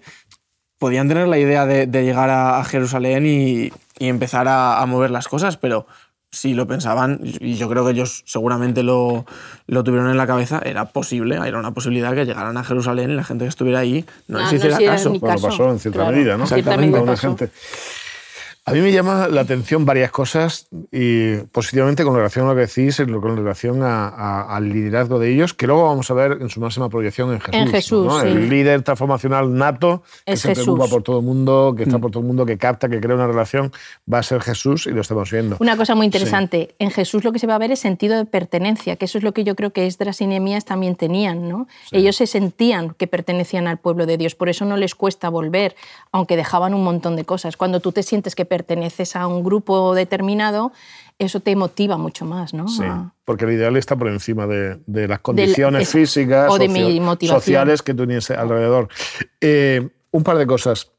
podían 0.80 1.08
tener 1.08 1.28
la 1.28 1.38
idea 1.38 1.66
de, 1.66 1.86
llegar 1.86 2.30
a, 2.30 2.64
Jerusalén 2.64 3.26
y, 3.26 3.72
y 4.00 4.08
empezar 4.08 4.48
a, 4.48 4.82
a, 4.82 4.86
mover 4.86 5.12
las 5.12 5.28
cosas, 5.28 5.58
pero 5.58 5.86
si 6.32 6.54
lo 6.54 6.68
pensaban, 6.68 7.20
y 7.24 7.56
yo 7.56 7.70
creo 7.70 7.86
que 7.86 7.92
ellos 7.92 8.24
seguramente 8.26 8.84
lo, 8.84 9.26
lo, 9.68 9.84
tuvieron 9.84 10.10
en 10.12 10.18
la 10.18 10.28
cabeza, 10.28 10.62
era 10.64 10.86
posible, 10.86 11.40
era 11.44 11.58
una 11.58 11.72
posibilidad 11.72 12.14
que 12.14 12.26
llegaran 12.26 12.56
a 12.56 12.64
Jerusalén 12.64 13.12
y 13.12 13.16
la 13.16 13.24
gente 13.24 13.46
que 13.46 13.50
estuviera 13.50 13.80
ahí 13.80 14.06
no, 14.28 14.40
les 14.40 14.54
hiciera 14.54 14.78
caso. 14.78 15.12
Bueno, 15.20 15.42
pasó 15.42 15.70
en 15.72 15.80
cierta 15.80 16.06
medida, 16.12 16.38
¿no? 16.38 16.44
Exactamente. 16.44 17.00
Una 17.00 17.18
gente. 17.18 17.50
A 18.66 18.74
mí 18.74 18.82
me 18.82 18.92
llama 18.92 19.28
la 19.30 19.42
atención 19.42 19.84
varias 19.84 20.12
cosas 20.12 20.68
y 20.92 21.38
positivamente 21.52 22.04
con 22.04 22.16
relación 22.16 22.46
a 22.46 22.50
lo 22.50 22.56
que 22.56 22.68
decís, 22.68 22.98
con 22.98 23.36
relación 23.36 23.82
al 23.82 24.70
liderazgo 24.70 25.18
de 25.18 25.34
ellos, 25.34 25.56
que 25.56 25.66
luego 25.66 25.86
vamos 25.86 26.12
a 26.12 26.14
ver 26.14 26.38
en 26.40 26.50
su 26.50 26.60
máxima 26.60 26.88
proyección 26.88 27.32
en 27.32 27.40
Jesús. 27.40 27.56
En 27.56 27.68
Jesús 27.68 28.24
El 28.24 28.48
líder 28.48 28.84
transformacional 28.84 29.52
nato, 29.52 30.04
que 30.24 30.38
se 30.38 30.54
preocupa 30.54 30.88
por 30.88 31.02
todo 31.02 31.20
el 31.20 31.26
mundo, 31.26 31.74
que 31.76 31.84
está 31.84 31.98
mm. 31.98 32.02
por 32.02 32.12
todo 32.12 32.22
el 32.22 32.28
mundo, 32.28 32.46
que 32.46 32.60
capta, 32.60 32.90
que 32.90 33.00
crea 33.00 33.16
una 33.16 33.26
relación, 33.26 33.72
va 34.12 34.20
a 34.20 34.24
ser 34.24 34.42
Jesús 34.42 34.86
y 34.86 34.92
lo 34.92 35.02
estamos 35.02 35.32
viendo. 35.32 35.58
Una 35.60 35.76
cosa 35.76 35.96
muy 35.96 36.06
interesante, 36.06 36.76
en 36.78 36.92
Jesús 36.92 37.24
lo 37.24 37.32
que 37.32 37.40
se 37.40 37.48
va 37.48 37.56
a 37.56 37.60
ver 37.60 37.72
es 37.72 37.80
sentido 37.80 38.18
de 38.18 38.26
pertenencia, 38.26 38.98
que 38.98 39.06
eso 39.06 39.18
es 39.18 39.24
lo 39.24 39.34
que 39.34 39.44
yo 39.44 39.56
creo 39.56 39.72
que 39.72 39.88
Esdras 39.88 40.22
y 40.22 40.28
Nehemías 40.28 40.66
también 40.66 40.96
tenían. 40.96 41.50
¿no? 41.50 41.68
Ellos 41.92 42.18
se 42.18 42.28
sentían 42.28 42.94
que 42.94 43.08
pertenecían 43.08 43.68
al 43.68 43.80
pueblo 43.80 44.06
de 44.06 44.18
Dios, 44.18 44.36
por 44.36 44.48
eso 44.48 44.66
no 44.66 44.78
les 44.78 44.94
cuesta 44.94 45.30
volver, 45.30 45.76
aunque 46.12 46.36
dejaban 46.36 46.76
un 46.76 46.84
montón 46.84 47.16
de 47.16 47.26
cosas. 47.26 47.58
Cuando 47.58 47.80
tú 47.80 47.92
te 47.92 48.04
sientes 48.04 48.36
que 48.36 48.46
perteneces 48.46 48.59
a 49.16 49.28
un 49.28 49.44
grupo 49.44 49.94
determinado, 49.94 50.72
eso 51.18 51.42
te 51.42 51.56
motiva 51.56 51.98
mucho 51.98 52.26
más, 52.26 52.54
¿no? 52.54 52.68
Sí, 52.68 52.84
porque 53.26 53.46
el 53.46 53.52
ideal 53.52 53.76
está 53.76 53.96
por 53.96 54.08
encima 54.08 54.48
de, 54.48 55.08
las 55.08 55.20
condiciones 55.20 55.90
físicas 55.90 56.50
o 56.50 57.28
sociales 57.28 57.82
que 57.82 57.94
tú 57.94 58.06
tienes 58.06 58.32
alrededor. 58.32 58.88
Eh, 59.42 59.90
un 60.12 60.24
par 60.24 60.38
de 60.38 60.48
cosas 60.48 60.92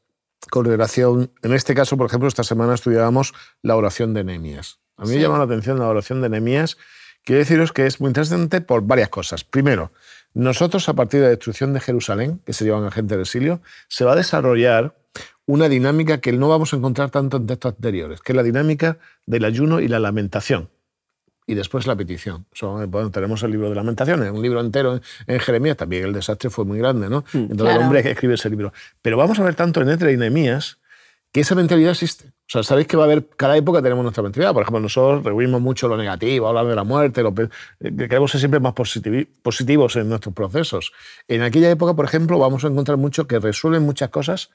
con 0.49 0.65
relación, 0.65 1.31
en 1.41 1.53
este 1.53 1.73
caso, 1.73 1.97
por 1.97 2.07
ejemplo, 2.07 2.27
esta 2.27 2.43
semana 2.43 2.73
estudiábamos 2.73 3.33
la 3.61 3.75
oración 3.75 4.13
de 4.13 4.23
Nehemías. 4.23 4.79
A 4.97 5.05
mí 5.05 5.15
me 5.15 5.19
llama 5.21 5.39
la 5.39 5.45
atención 5.45 5.79
la 5.79 5.87
oración 5.87 6.21
de 6.21 6.29
Nehemías. 6.29 6.77
Quiero 7.23 7.39
deciros 7.39 7.71
que 7.71 7.85
es 7.87 7.99
muy 7.99 8.09
interesante 8.09 8.61
por 8.61 8.83
varias 8.83 9.09
cosas. 9.09 9.43
Primero, 9.43 9.91
nosotros 10.33 10.87
a 10.87 10.93
partir 10.93 11.19
de 11.19 11.25
la 11.25 11.29
destrucción 11.31 11.73
de 11.73 11.79
Jerusalén, 11.79 12.41
que 12.45 12.53
se 12.53 12.63
llevan 12.63 12.85
a 12.85 12.91
gente 12.91 13.15
de 13.15 13.23
exilio, 13.23 13.61
se 13.87 14.05
va 14.05 14.13
a 14.13 14.15
desarrollar 14.15 14.95
una 15.45 15.69
dinámica 15.69 16.19
que 16.19 16.31
no 16.31 16.49
vamos 16.49 16.73
a 16.73 16.77
encontrar 16.77 17.09
tanto 17.09 17.37
en 17.37 17.47
textos 17.47 17.73
anteriores, 17.75 18.21
que 18.21 18.31
es 18.31 18.35
la 18.35 18.43
dinámica 18.43 18.97
del 19.25 19.45
ayuno 19.45 19.79
y 19.79 19.87
la 19.87 19.99
lamentación. 19.99 20.69
Y 21.47 21.55
después 21.55 21.87
la 21.87 21.95
petición. 21.95 22.45
tenemos 23.11 23.43
el 23.43 23.51
libro 23.51 23.69
de 23.69 23.75
lamentaciones, 23.75 24.31
un 24.31 24.41
libro 24.41 24.61
entero 24.61 25.01
en, 25.27 25.39
Jeremías, 25.39 25.75
también 25.75 26.05
el 26.05 26.13
desastre 26.13 26.49
fue 26.49 26.65
muy 26.65 26.77
grande, 26.77 27.09
¿no? 27.09 27.25
Mm, 27.33 27.51
Entonces 27.51 27.75
el 27.75 27.81
hombre 27.81 28.03
que 28.03 28.11
escribe 28.11 28.35
ese 28.35 28.49
libro. 28.49 28.71
Pero 29.01 29.17
vamos 29.17 29.39
a 29.39 29.43
ver 29.43 29.55
tanto 29.55 29.81
en 29.81 29.89
Etre 29.89 30.13
y 30.13 30.17
Nehemías 30.17 30.77
que 31.31 31.41
esa 31.41 31.55
mentalidad 31.55 31.91
existe. 31.91 32.27
O 32.27 32.51
sea, 32.51 32.63
sabéis 32.63 32.87
que 32.87 32.97
va 32.97 33.03
a 33.03 33.05
haber, 33.05 33.27
cada 33.37 33.57
época 33.57 33.81
tenemos 33.81 34.03
nuestra 34.03 34.21
mentalidad. 34.21 34.53
Por 34.53 34.63
ejemplo, 34.63 34.81
nosotros 34.81 35.23
rehuimos 35.23 35.61
mucho 35.61 35.87
lo 35.87 35.97
negativo, 35.97 36.47
hablamos 36.47 36.69
de 36.69 36.75
la 36.75 36.83
muerte, 36.83 37.23
lo, 37.23 37.33
eh, 37.37 37.49
queremos 37.95 38.31
ser 38.31 38.39
siempre 38.39 38.59
más 38.59 38.73
positivos 38.73 39.95
en 39.95 40.09
nuestros 40.09 40.35
procesos. 40.35 40.91
En 41.27 41.41
aquella 41.41 41.69
época, 41.69 41.93
por 41.95 42.05
ejemplo, 42.05 42.37
vamos 42.37 42.63
a 42.65 42.67
encontrar 42.67 42.97
mucho 42.97 43.27
que 43.27 43.39
resuelven 43.39 43.83
muchas 43.83 44.09
cosas 44.09 44.51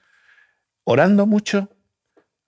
orando 0.87 1.27
mucho, 1.27 1.69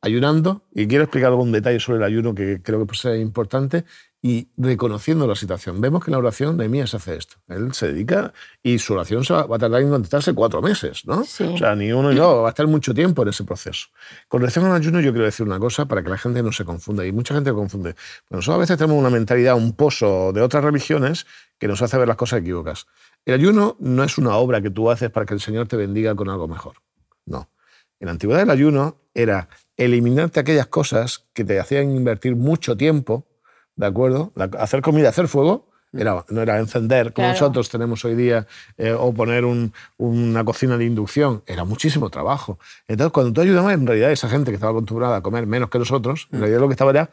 ayunando, 0.00 0.62
y 0.72 0.86
quiero 0.86 1.04
explicar 1.04 1.30
algún 1.30 1.50
detalle 1.50 1.80
sobre 1.80 1.98
el 1.98 2.04
ayuno 2.04 2.34
que 2.34 2.62
creo 2.62 2.78
que 2.78 2.86
puede 2.86 2.98
ser 2.98 3.16
importante, 3.20 3.84
y 4.22 4.48
reconociendo 4.56 5.26
la 5.26 5.36
situación. 5.36 5.80
Vemos 5.80 6.04
que 6.04 6.10
en 6.10 6.12
la 6.12 6.18
oración 6.18 6.56
Nehemías 6.56 6.92
hace 6.94 7.16
esto. 7.16 7.36
Él 7.48 7.72
se 7.72 7.88
dedica 7.88 8.32
y 8.62 8.78
su 8.78 8.94
oración 8.94 9.22
va, 9.22 9.54
a 9.54 9.58
tardar 9.58 9.80
en 9.80 9.90
contestarse 9.90 10.34
cuatro 10.34 10.60
meses, 10.60 11.04
¿no? 11.04 11.20
O 11.20 11.24
sea, 11.24 11.76
ni 11.76 11.92
uno 11.92 12.10
ni 12.10 12.16
dos, 12.16 12.42
va 12.42 12.48
a 12.48 12.50
estar 12.50 12.66
mucho 12.66 12.92
tiempo 12.94 13.22
en 13.22 13.28
ese 13.28 13.44
proceso. 13.44 13.88
Con 14.26 14.40
relación 14.40 14.64
al 14.66 14.72
ayuno 14.72 15.00
yo 15.00 15.12
quiero 15.12 15.24
decir 15.24 15.46
una 15.46 15.58
cosa 15.58 15.86
para 15.86 16.02
que 16.02 16.10
la 16.10 16.18
gente 16.18 16.42
no 16.42 16.52
se 16.52 16.64
confunda, 16.64 17.06
y 17.06 17.12
mucha 17.12 17.34
gente 17.34 17.52
confunde. 17.52 17.94
Nosotros 18.30 18.56
a 18.56 18.58
veces 18.58 18.76
tenemos 18.76 18.98
una 18.98 19.10
mentalidad, 19.10 19.56
un 19.56 19.72
pozo 19.72 20.32
de 20.32 20.42
otras 20.42 20.64
religiones 20.64 21.26
que 21.58 21.68
nos 21.68 21.80
hace 21.82 21.96
ver 21.96 22.08
las 22.08 22.16
cosas 22.16 22.40
equivocas. 22.40 22.86
El 23.24 23.34
ayuno 23.34 23.76
no 23.78 24.02
es 24.04 24.18
una 24.18 24.36
obra 24.36 24.60
que 24.60 24.70
tú 24.70 24.90
haces 24.90 25.10
para 25.10 25.26
que 25.26 25.34
el 25.34 25.40
Señor 25.40 25.68
te 25.68 25.76
bendiga 25.76 26.14
con 26.14 26.28
algo 26.28 26.48
mejor. 26.48 26.74
En 28.00 28.06
la 28.06 28.12
antigüedad 28.12 28.42
el 28.42 28.50
ayuno 28.50 28.96
era 29.14 29.48
eliminarte 29.76 30.40
aquellas 30.40 30.66
cosas 30.66 31.26
que 31.32 31.44
te 31.44 31.58
hacían 31.58 31.94
invertir 31.94 32.36
mucho 32.36 32.76
tiempo, 32.76 33.26
¿de 33.76 33.86
acuerdo? 33.86 34.32
Hacer 34.58 34.82
comida, 34.82 35.08
hacer 35.08 35.28
fuego, 35.28 35.68
era, 35.92 36.24
no 36.28 36.42
era 36.42 36.58
encender 36.58 37.12
como 37.12 37.28
Claro. 37.28 37.32
nosotros 37.40 37.68
tenemos 37.70 38.04
hoy 38.04 38.14
día 38.14 38.46
eh, 38.76 38.92
o 38.92 39.12
poner 39.14 39.44
un- 39.44 39.72
una 39.96 40.44
cocina 40.44 40.76
de 40.76 40.84
inducción, 40.84 41.42
era 41.46 41.64
muchísimo 41.64 42.10
trabajo. 42.10 42.58
Entonces, 42.86 43.12
cuando 43.12 43.32
tú 43.32 43.40
ayudabas, 43.40 43.74
en 43.74 43.86
realidad 43.86 44.12
esa 44.12 44.28
gente 44.28 44.50
que 44.50 44.56
estaba 44.56 44.72
acostumbrada 44.72 45.16
a 45.16 45.22
comer 45.22 45.46
menos 45.46 45.70
que 45.70 45.78
nosotros, 45.78 46.28
en 46.30 46.40
realidad 46.40 46.60
lo 46.60 46.68
que 46.68 46.74
estaba 46.74 46.90
era 46.90 47.10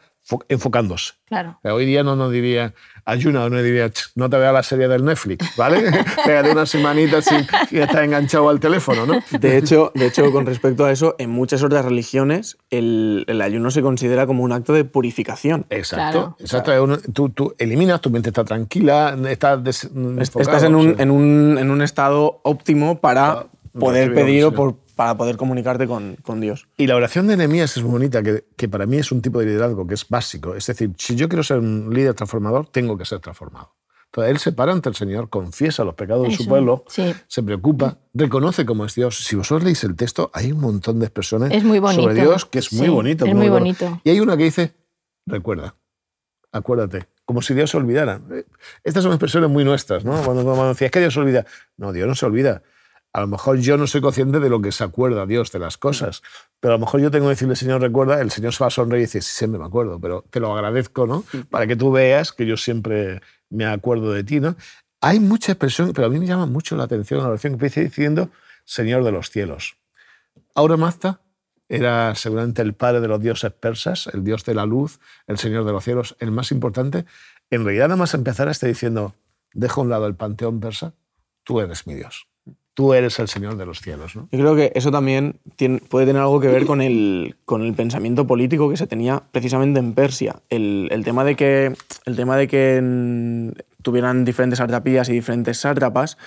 enfocándose. 0.48 1.12
Claro. 1.26 1.56
O 1.58 1.60
sea, 1.62 1.74
hoy 1.74 1.86
día 1.86 2.02
no 2.04 2.14
nos 2.16 2.30
diría 2.30 2.72
ayuna 3.04 3.44
o 3.44 3.50
no 3.50 3.60
diría 3.62 3.88
"Ch, 3.90 4.10
no 4.14 4.28
te 4.30 4.36
veas 4.36 4.52
la 4.52 4.62
serie 4.62 4.86
del 4.88 5.04
Netflix, 5.04 5.56
¿vale? 5.56 5.78
Pégate 6.24 6.50
una 6.50 6.66
semanita 6.66 7.20
sin 7.22 7.46
y 7.70 7.78
estás 7.78 8.02
enganchado 8.04 8.48
al 8.48 8.60
teléfono, 8.60 9.06
¿no? 9.06 9.20
De 9.38 9.56
hecho, 9.58 9.92
de 9.94 10.06
hecho, 10.06 10.30
con 10.32 10.46
respecto 10.46 10.84
a 10.84 10.92
eso, 10.92 11.14
en 11.18 11.30
muchas 11.30 11.62
otras 11.62 11.84
religiones 11.84 12.56
el, 12.70 13.24
el 13.28 13.40
ayuno 13.42 13.70
se 13.70 13.82
considera 13.82 14.26
como 14.26 14.42
un 14.44 14.52
acto 14.52 14.72
de 14.72 14.84
purificación. 14.84 15.66
Exacto, 15.70 16.12
Claro. 16.12 16.36
exacto. 16.38 16.84
Un- 16.84 16.96
Tú, 17.12 17.28
tú 17.30 17.54
eliminas, 17.58 18.00
tu 18.00 18.10
mente 18.10 18.30
está 18.30 18.44
tranquila, 18.44 19.16
estás 19.28 19.60
Estás 19.64 20.62
en 20.64 20.74
un, 20.74 21.00
en, 21.00 21.10
un, 21.10 21.56
en 21.58 21.70
un 21.70 21.82
estado 21.82 22.40
óptimo 22.44 23.00
para 23.00 23.46
poder 23.78 24.14
pedir 24.14 24.50
por- 24.52 24.76
para 24.96 25.16
poder 25.16 25.36
comunicarte 25.36 25.86
con, 25.86 26.16
con 26.22 26.40
Dios. 26.40 26.68
Y 26.76 26.86
la 26.86 26.96
oración 26.96 27.26
de 27.26 27.36
Nehemías 27.36 27.76
es 27.76 27.82
muy 27.82 27.92
bonita, 27.92 28.22
que, 28.22 28.44
que 28.56 28.68
para 28.68 28.86
mí 28.86 28.96
es 28.96 29.12
un 29.12 29.20
tipo 29.22 29.40
de 29.40 29.46
liderazgo 29.46 29.86
que 29.86 29.94
es 29.94 30.08
básico. 30.08 30.54
Es 30.54 30.66
decir, 30.66 30.90
si 30.98 31.14
yo 31.16 31.28
quiero 31.28 31.42
ser 31.42 31.58
un 31.58 31.92
líder 31.92 32.14
transformador, 32.14 32.68
tengo 32.68 32.96
que 32.96 33.04
ser 33.04 33.18
transformado. 33.20 33.74
Entonces, 34.06 34.30
él 34.30 34.38
se 34.38 34.52
para 34.52 34.72
ante 34.72 34.88
el 34.88 34.94
Señor, 34.94 35.28
confiesa 35.28 35.84
los 35.84 35.94
pecados 35.94 36.26
de 36.28 36.34
su 36.34 36.46
pueblo, 36.46 36.84
sí. 36.88 37.12
se 37.26 37.42
preocupa, 37.42 37.98
reconoce 38.14 38.64
cómo 38.64 38.86
es 38.86 38.94
Dios. 38.94 39.18
Si 39.24 39.36
vosotros 39.36 39.64
leéis 39.64 39.84
el 39.84 39.94
texto, 39.96 40.30
hay 40.32 40.52
un 40.52 40.60
montón 40.60 40.98
de 41.00 41.06
expresiones 41.06 41.50
Es 41.52 41.64
muy 41.64 41.78
bonito. 41.80 42.02
sobre 42.02 42.14
Dios 42.14 42.46
que 42.46 42.60
es 42.60 42.72
muy 42.72 42.86
Sí, 42.86 42.92
bonito. 42.92 43.26
es 43.26 43.34
muy 43.34 43.48
bonito. 43.50 44.00
Y 44.04 44.10
hay 44.10 44.20
una 44.20 44.36
que 44.38 44.44
dice, 44.44 44.72
recuerda, 45.26 45.74
acuérdate, 46.52 47.08
como 47.24 47.42
si 47.42 47.52
Dios 47.54 47.70
se 47.70 47.76
olvidara. 47.76 48.20
Eh, 48.30 48.44
Estas 48.84 49.02
son 49.02 49.12
expresiones 49.12 49.50
muy 49.50 49.64
nuestras, 49.64 50.04
¿no? 50.04 50.12
Cuando, 50.22 50.44
cuando 50.44 50.68
decías 50.68 50.90
que 50.90 51.00
Dios 51.00 51.12
se 51.12 51.20
olvida. 51.20 51.44
No, 51.76 51.92
Dios 51.92 52.08
no 52.08 52.14
se 52.14 52.24
olvida. 52.24 52.62
A 53.16 53.20
lo 53.20 53.28
mejor 53.28 53.56
yo 53.56 53.78
no 53.78 53.86
soy 53.86 54.02
consciente 54.02 54.40
de 54.40 54.50
lo 54.50 54.60
que 54.60 54.72
se 54.72 54.84
acuerda 54.84 55.24
Dios 55.24 55.50
de 55.50 55.58
las 55.58 55.78
cosas, 55.78 56.22
pero 56.60 56.74
a 56.74 56.76
lo 56.76 56.84
mejor 56.84 57.00
yo 57.00 57.10
tengo 57.10 57.24
que 57.24 57.30
decirle, 57.30 57.56
Señor, 57.56 57.80
recuerda, 57.80 58.20
el 58.20 58.30
Señor 58.30 58.52
se 58.52 58.62
va 58.62 58.68
a 58.68 58.70
sonreír 58.70 59.04
y 59.04 59.06
dice, 59.06 59.22
sí, 59.22 59.34
siempre 59.34 59.58
me 59.58 59.64
acuerdo, 59.64 59.98
pero 59.98 60.26
te 60.28 60.38
lo 60.38 60.54
agradezco, 60.54 61.06
¿no? 61.06 61.24
Para 61.48 61.66
que 61.66 61.76
tú 61.76 61.90
veas 61.90 62.32
que 62.32 62.44
yo 62.44 62.58
siempre 62.58 63.22
me 63.48 63.64
acuerdo 63.64 64.12
de 64.12 64.22
ti, 64.22 64.38
¿no? 64.38 64.54
Hay 65.00 65.18
mucha 65.18 65.52
expresión, 65.52 65.94
pero 65.94 66.08
a 66.08 66.10
mí 66.10 66.18
me 66.18 66.26
llama 66.26 66.44
mucho 66.44 66.76
la 66.76 66.84
atención 66.84 67.20
la 67.20 67.28
oración 67.28 67.52
que 67.52 67.54
empieza 67.54 67.80
diciendo, 67.80 68.28
Señor 68.66 69.02
de 69.02 69.12
los 69.12 69.30
cielos. 69.30 69.78
Aura 70.54 70.76
Mazda 70.76 71.22
era 71.70 72.14
seguramente 72.16 72.60
el 72.60 72.74
padre 72.74 73.00
de 73.00 73.08
los 73.08 73.22
dioses 73.22 73.50
persas, 73.50 74.10
el 74.12 74.24
dios 74.24 74.44
de 74.44 74.52
la 74.52 74.66
luz, 74.66 75.00
el 75.26 75.38
señor 75.38 75.64
de 75.64 75.72
los 75.72 75.82
cielos, 75.82 76.16
el 76.18 76.32
más 76.32 76.52
importante. 76.52 77.06
En 77.48 77.64
realidad, 77.64 77.86
nada 77.86 77.96
más 77.96 78.12
empezar 78.12 78.48
este 78.48 78.66
diciendo: 78.66 79.14
Dejo 79.54 79.80
a 79.80 79.84
un 79.84 79.88
lado 79.88 80.06
el 80.06 80.16
panteón 80.16 80.60
persa, 80.60 80.92
tú 81.44 81.62
eres 81.62 81.86
mi 81.86 81.94
Dios. 81.94 82.28
Tú 82.76 82.92
eres 82.92 83.18
el 83.20 83.26
señor 83.28 83.56
de 83.56 83.64
los 83.64 83.80
cielos. 83.80 84.14
¿no? 84.16 84.28
Yo 84.30 84.38
creo 84.38 84.54
que 84.54 84.70
eso 84.74 84.90
también 84.90 85.40
tiene- 85.56 85.78
puede 85.80 86.04
tener 86.04 86.20
algo 86.20 86.40
que 86.40 86.48
ver 86.48 86.66
con 86.66 86.82
el, 86.82 87.34
con 87.46 87.62
el 87.62 87.72
pensamiento 87.72 88.26
político 88.26 88.68
que 88.68 88.76
se 88.76 88.86
tenía 88.86 89.22
precisamente 89.32 89.80
en 89.80 89.94
Persia. 89.94 90.36
El, 90.50 90.88
el 90.90 91.02
tema 91.02 91.24
de 91.24 91.36
que, 91.36 91.74
el 92.04 92.16
tema 92.16 92.36
de 92.36 92.46
que 92.48 93.52
tuvieran 93.80 94.26
diferentes 94.26 94.58
satrapías 94.58 95.08
y 95.08 95.12
diferentes 95.14 95.58
sátrapas, 95.58 96.18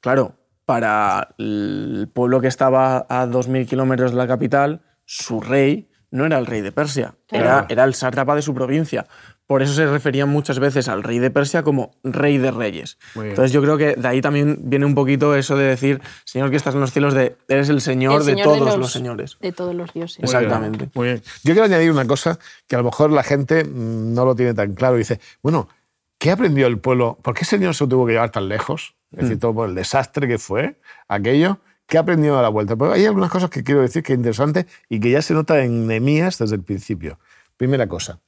claro, 0.00 0.34
para 0.64 1.34
el 1.38 2.08
pueblo 2.12 2.40
que 2.40 2.48
estaba 2.48 3.04
a 3.08 3.26
2.000 3.26 3.66
kilómetros 3.66 4.12
de 4.12 4.16
la 4.16 4.26
capital, 4.26 4.80
su 5.04 5.40
rey 5.42 5.88
no 6.10 6.24
era 6.24 6.38
el 6.38 6.46
rey 6.46 6.62
de 6.62 6.72
Persia, 6.72 7.16
era, 7.30 7.66
era 7.68 7.84
el 7.84 7.92
sátrapa 7.94 8.34
de 8.34 8.40
su 8.42 8.54
provincia. 8.54 9.06
Por 9.48 9.62
eso 9.62 9.72
se 9.72 9.86
referían 9.86 10.28
muchas 10.28 10.58
veces 10.58 10.88
al 10.88 11.02
rey 11.02 11.18
de 11.20 11.30
Persia 11.30 11.62
como 11.62 11.92
rey 12.04 12.36
de 12.36 12.50
reyes. 12.50 12.98
Entonces 13.14 13.50
yo 13.50 13.62
creo 13.62 13.78
que 13.78 13.94
de 13.94 14.06
ahí 14.06 14.20
también 14.20 14.58
viene 14.64 14.84
un 14.84 14.94
poquito 14.94 15.34
eso 15.34 15.56
de 15.56 15.64
decir, 15.64 16.02
Señor 16.24 16.50
que 16.50 16.56
estás 16.56 16.74
en 16.74 16.82
los 16.82 16.92
cielos, 16.92 17.14
de 17.14 17.34
eres 17.48 17.70
el 17.70 17.80
Señor, 17.80 18.20
El 18.20 18.36
de 18.36 18.42
todos 18.42 18.76
los, 18.76 18.92
señores. 18.92 19.38
De 19.40 19.52
todos 19.52 19.74
los 19.74 19.94
dioses. 19.94 20.22
Exactamente. 20.22 20.90
Muy 20.92 21.06
bien. 21.06 21.22
Yo 21.44 21.54
quiero 21.54 21.64
añadir 21.64 21.90
una 21.90 22.06
cosa 22.06 22.38
que 22.66 22.74
a 22.76 22.78
lo 22.78 22.84
mejor 22.84 23.10
la 23.10 23.22
gente 23.22 23.64
mm, 23.64 24.12
no 24.12 24.26
lo 24.26 24.36
tiene 24.36 24.52
tan 24.52 24.74
claro. 24.74 24.96
Dice, 24.96 25.18
bueno, 25.42 25.70
¿qué 26.18 26.30
aprendió 26.30 26.66
el 26.66 26.78
pueblo? 26.78 27.18
¿Por 27.22 27.32
qué 27.32 27.40
el 27.40 27.46
Señor 27.46 27.74
se 27.74 27.86
tuvo 27.86 28.04
que 28.04 28.12
llevar 28.12 28.30
tan 28.30 28.50
lejos? 28.50 28.96
Es 29.12 29.22
decir, 29.22 29.38
todo 29.38 29.54
por 29.54 29.70
el 29.70 29.74
desastre 29.74 30.28
que 30.28 30.36
fue 30.36 30.78
aquello. 31.08 31.60
¿Qué 31.86 31.96
aprendió 31.96 32.38
a 32.38 32.42
la 32.42 32.50
vuelta? 32.50 32.76
Pues 32.76 32.92
hay 32.92 33.06
algunas 33.06 33.30
cosas 33.30 33.48
que 33.48 33.64
quiero 33.64 33.80
decir 33.80 34.02
que 34.02 34.12
es 34.12 34.18
interesante 34.18 34.66
y 34.90 35.00
que 35.00 35.10
ya 35.10 35.22
se 35.22 35.32
nota 35.32 35.64
en 35.64 35.86
Nehemías 35.86 36.36
desde 36.36 36.56
el 36.56 36.62
principio. 36.62 37.18
Primera 37.56 37.88
cosa, 37.88 38.20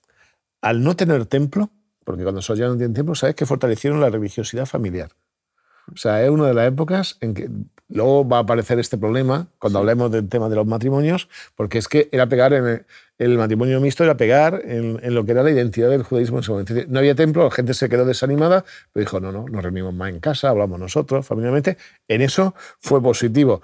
al 0.61 0.83
no 0.83 0.97
tener 0.97 1.27
templo, 1.27 1.71
porque 2.05 2.23
cuando 2.23 2.41
esos 2.41 2.59
ya 2.59 2.67
no 2.67 2.77
tienen 2.77 2.95
templo, 2.95 3.15
sabes 3.15 3.37
que 3.37 3.47
fortalecieron 3.47 4.01
la 4.01 4.11
religiosidad 4.11 4.67
familiar. 4.67 5.11
O 5.93 5.97
sea, 5.97 6.23
es 6.23 6.31
una 6.31 6.47
de 6.47 6.55
las 6.55 6.69
épocas 6.69 7.17
en 7.21 7.35
que 7.35 7.51
luego 7.89 8.27
va 8.27 8.39
a 8.39 8.41
aparecer 8.41 8.79
este 8.79 8.97
problema 8.97 9.49
cuando 9.59 9.81
hablemos 9.81 10.11
del 10.11 10.29
tema 10.29 10.49
de 10.49 10.57
los 10.57 10.67
matrimonios, 10.67 11.29
porque 11.57 11.79
es 11.79 11.89
que 11.89 12.09
era 12.13 12.29
pegar 12.29 12.53
en 12.53 12.67
el, 12.67 12.87
el 13.19 13.37
matrimonio 13.37 13.81
mixto, 13.81 14.05
era 14.05 14.17
pegar 14.17 14.63
en, 14.65 15.01
en 15.03 15.15
lo 15.15 15.25
que 15.25 15.33
era 15.33 15.43
la 15.43 15.51
identidad 15.51 15.91
del 15.91 16.03
judaísmo 16.05 16.39
en 16.39 16.43
ese 16.43 16.51
momento. 16.53 16.75
No 16.89 16.99
había 17.01 17.15
templo, 17.15 17.45
la 17.45 17.51
gente 17.51 17.75
se 17.75 17.89
quedó 17.89 18.05
desanimada, 18.05 18.65
pero 18.93 19.05
dijo, 19.05 19.21
no, 19.21 19.33
no, 19.33 19.47
nos 19.49 19.63
reunimos 19.63 19.93
más 19.93 20.11
en 20.11 20.21
casa, 20.21 20.51
hablamos 20.51 20.79
nosotros, 20.79 21.27
familiarmente. 21.27 21.77
En 22.07 22.23
eso 22.23 22.55
fue 22.79 23.03
positivo. 23.03 23.61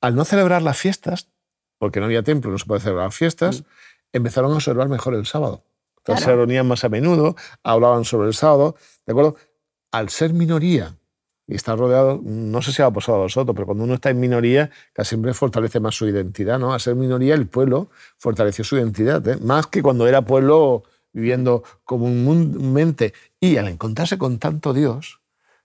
Al 0.00 0.14
no 0.14 0.24
celebrar 0.24 0.62
las 0.62 0.76
fiestas, 0.76 1.28
porque 1.78 2.00
no 2.00 2.06
había 2.06 2.22
templo, 2.22 2.50
no 2.50 2.58
se 2.58 2.66
puede 2.66 2.80
celebrar 2.80 3.12
fiestas, 3.12 3.64
empezaron 4.12 4.52
a 4.52 4.54
observar 4.54 4.88
mejor 4.88 5.14
el 5.14 5.26
sábado. 5.26 5.62
Claro. 6.08 6.24
se 6.24 6.34
reunían 6.34 6.66
más 6.66 6.84
a 6.84 6.88
menudo, 6.88 7.36
hablaban 7.62 8.04
sobre 8.04 8.28
el 8.28 8.34
sábado, 8.34 8.76
¿de 9.06 9.12
acuerdo? 9.12 9.36
Al 9.92 10.08
ser 10.08 10.32
minoría 10.32 10.96
y 11.46 11.54
estar 11.54 11.78
rodeado, 11.78 12.20
no 12.24 12.62
sé 12.62 12.72
si 12.72 12.80
ha 12.80 12.90
pasado 12.90 13.18
a 13.18 13.20
vosotros, 13.22 13.54
pero 13.54 13.66
cuando 13.66 13.84
uno 13.84 13.94
está 13.94 14.08
en 14.10 14.18
minoría, 14.20 14.70
casi 14.94 15.10
siempre 15.10 15.34
fortalece 15.34 15.80
más 15.80 15.94
su 15.94 16.06
identidad, 16.08 16.58
¿no? 16.58 16.72
Al 16.72 16.80
ser 16.80 16.94
minoría, 16.94 17.34
el 17.34 17.46
pueblo 17.46 17.90
fortaleció 18.16 18.64
su 18.64 18.76
identidad, 18.76 19.26
¿eh? 19.28 19.38
más 19.42 19.66
que 19.66 19.82
cuando 19.82 20.06
era 20.06 20.22
pueblo 20.22 20.84
viviendo 21.12 21.62
comúnmente. 21.84 23.12
Y 23.38 23.58
al 23.58 23.68
encontrarse 23.68 24.16
con 24.16 24.38
tanto 24.38 24.72
Dios, 24.72 25.20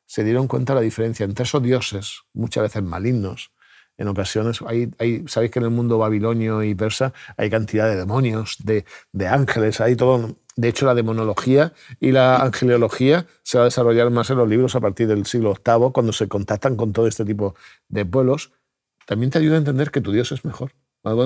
se 0.05 0.25
dieron 0.25 0.47
cuenta 0.47 0.75
la 0.75 0.81
diferencia 0.81 1.23
entre 1.23 1.43
esos 1.43 1.63
dioses, 1.63 2.23
muchas 2.33 2.63
veces 2.63 2.83
malignos, 2.83 3.52
en 4.03 4.09
ocasiones, 4.09 4.59
hay, 4.67 4.89
hay- 4.99 5.23
sabéis 5.27 5.51
que 5.51 5.59
en 5.59 5.65
el 5.65 5.71
mundo 5.71 5.97
babilonio 5.97 6.61
y 6.63 6.75
persa 6.75 7.11
hay 7.37 7.49
cantidad 7.49 7.87
de 7.89 7.95
demonios, 7.95 8.57
de, 8.63 8.85
de 9.11 9.27
ángeles, 9.27 9.81
hay 9.81 9.95
todo. 9.95 10.37
De 10.55 10.67
hecho, 10.69 10.85
la 10.85 10.93
demonología 10.93 11.73
y 11.99 12.11
la 12.11 12.37
angeliología 12.37 13.25
se 13.41 13.57
va 13.57 13.63
a 13.63 13.65
desarrollar 13.65 14.11
más 14.11 14.29
en 14.29 14.37
los 14.37 14.47
libros 14.47 14.75
a 14.75 14.79
partir 14.81 15.07
del 15.07 15.25
siglo 15.25 15.55
VIII, 15.65 15.91
cuando 15.91 16.13
se 16.13 16.27
contactan 16.27 16.75
con 16.75 16.93
todo 16.93 17.07
este 17.07 17.25
tipo 17.25 17.55
de 17.89 18.05
pueblos. 18.05 18.51
También 19.07 19.31
te 19.31 19.39
ayuda 19.39 19.55
a 19.55 19.57
entender 19.57 19.89
que 19.89 19.99
tu 19.99 20.11
Dios 20.11 20.31
es 20.31 20.45
mejor. 20.45 20.71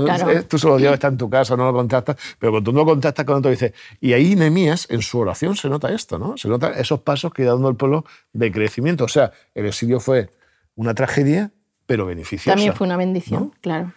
Claro. 0.05 0.31
eh, 0.39 0.43
tú 0.43 0.57
solo 0.57 0.77
Dios 0.77 0.93
está 0.93 1.07
en 1.09 1.17
tu 1.17 1.29
casa, 1.29 1.55
no 1.55 1.65
lo 1.65 1.73
contactas, 1.73 2.15
pero 2.39 2.51
cuando 2.53 2.71
tú 2.71 2.75
no 2.75 2.83
contactas 2.85 3.25
con 3.25 3.35
otro, 3.35 3.51
dices. 3.51 3.73
Y 3.99 4.13
ahí 4.13 4.35
Nehemías, 4.35 4.87
en 4.89 5.01
su 5.03 5.19
oración, 5.19 5.55
se 5.55 5.69
nota 5.69 5.93
esto, 5.93 6.17
¿no? 6.17 6.35
Se 6.37 6.47
nota 6.47 6.69
esos 6.71 7.01
pasos 7.01 7.31
que 7.33 7.43
iba 7.43 7.51
dando 7.51 7.69
el 7.69 7.75
pueblo 7.75 8.03
de 8.33 8.51
crecimiento. 8.51 9.03
O 9.03 9.07
sea, 9.09 9.31
el 9.53 9.65
exilio 9.67 9.99
fue 9.99 10.29
una 10.73 10.95
tragedia, 10.95 11.51
pero 11.87 12.05
beneficiosa. 12.05 12.51
También 12.51 12.75
fue 12.75 12.85
una 12.85 12.97
bendición, 12.97 13.45
¿no? 13.45 13.51
claro. 13.61 13.93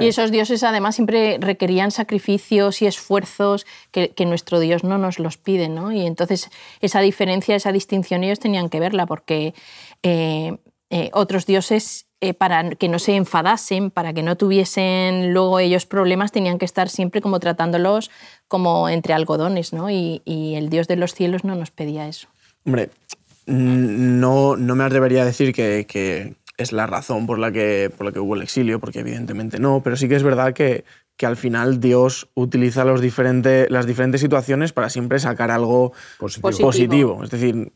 Y 0.00 0.08
esos 0.08 0.32
dioses 0.32 0.64
además 0.64 0.96
siempre 0.96 1.38
requerían 1.40 1.92
sacrificios 1.92 2.82
y 2.82 2.86
esfuerzos 2.86 3.64
que, 3.92 4.10
que 4.10 4.26
nuestro 4.26 4.58
Dios 4.58 4.82
no 4.82 4.98
nos 4.98 5.20
los 5.20 5.36
pide, 5.36 5.68
¿no? 5.68 5.92
Y 5.92 6.04
entonces 6.04 6.50
esa 6.80 7.00
diferencia, 7.00 7.54
esa 7.54 7.70
distinción 7.70 8.24
ellos 8.24 8.40
tenían 8.40 8.70
que 8.70 8.80
verla 8.80 9.06
porque 9.06 9.54
eh, 10.02 10.56
eh, 10.90 11.10
otros 11.12 11.46
dioses, 11.46 12.06
eh, 12.20 12.34
para 12.34 12.70
que 12.70 12.88
no 12.88 12.98
se 12.98 13.16
enfadasen, 13.16 13.90
para 13.90 14.12
que 14.12 14.22
no 14.22 14.36
tuviesen 14.36 15.32
luego 15.32 15.58
ellos 15.58 15.86
problemas, 15.86 16.32
tenían 16.32 16.58
que 16.58 16.64
estar 16.64 16.88
siempre 16.88 17.20
como 17.20 17.38
tratándolos 17.38 18.10
como 18.48 18.88
entre 18.88 19.14
algodones, 19.14 19.72
¿no? 19.72 19.90
Y, 19.90 20.22
y 20.24 20.54
el 20.54 20.70
Dios 20.70 20.88
de 20.88 20.96
los 20.96 21.14
cielos 21.14 21.44
no 21.44 21.54
nos 21.54 21.70
pedía 21.70 22.08
eso. 22.08 22.28
Hombre, 22.66 22.90
no, 23.46 24.56
no 24.56 24.74
me 24.74 24.84
atrevería 24.84 25.22
a 25.22 25.26
decir 25.26 25.52
que, 25.52 25.86
que 25.86 26.34
es 26.56 26.72
la 26.72 26.86
razón 26.86 27.26
por 27.26 27.38
la, 27.38 27.50
que, 27.52 27.90
por 27.96 28.06
la 28.06 28.12
que 28.12 28.20
hubo 28.20 28.34
el 28.34 28.42
exilio, 28.42 28.78
porque 28.78 29.00
evidentemente 29.00 29.58
no, 29.58 29.80
pero 29.82 29.96
sí 29.96 30.08
que 30.08 30.16
es 30.16 30.22
verdad 30.22 30.52
que, 30.52 30.84
que 31.16 31.26
al 31.26 31.36
final 31.36 31.80
Dios 31.80 32.28
utiliza 32.34 32.84
los 32.84 33.00
diferente, 33.00 33.66
las 33.70 33.86
diferentes 33.86 34.20
situaciones 34.20 34.72
para 34.72 34.90
siempre 34.90 35.18
sacar 35.18 35.50
algo 35.50 35.92
Positivo. 36.18 36.42
Positivo. 36.42 36.68
positivo. 36.68 37.24
Es 37.24 37.30
decir, 37.30 37.72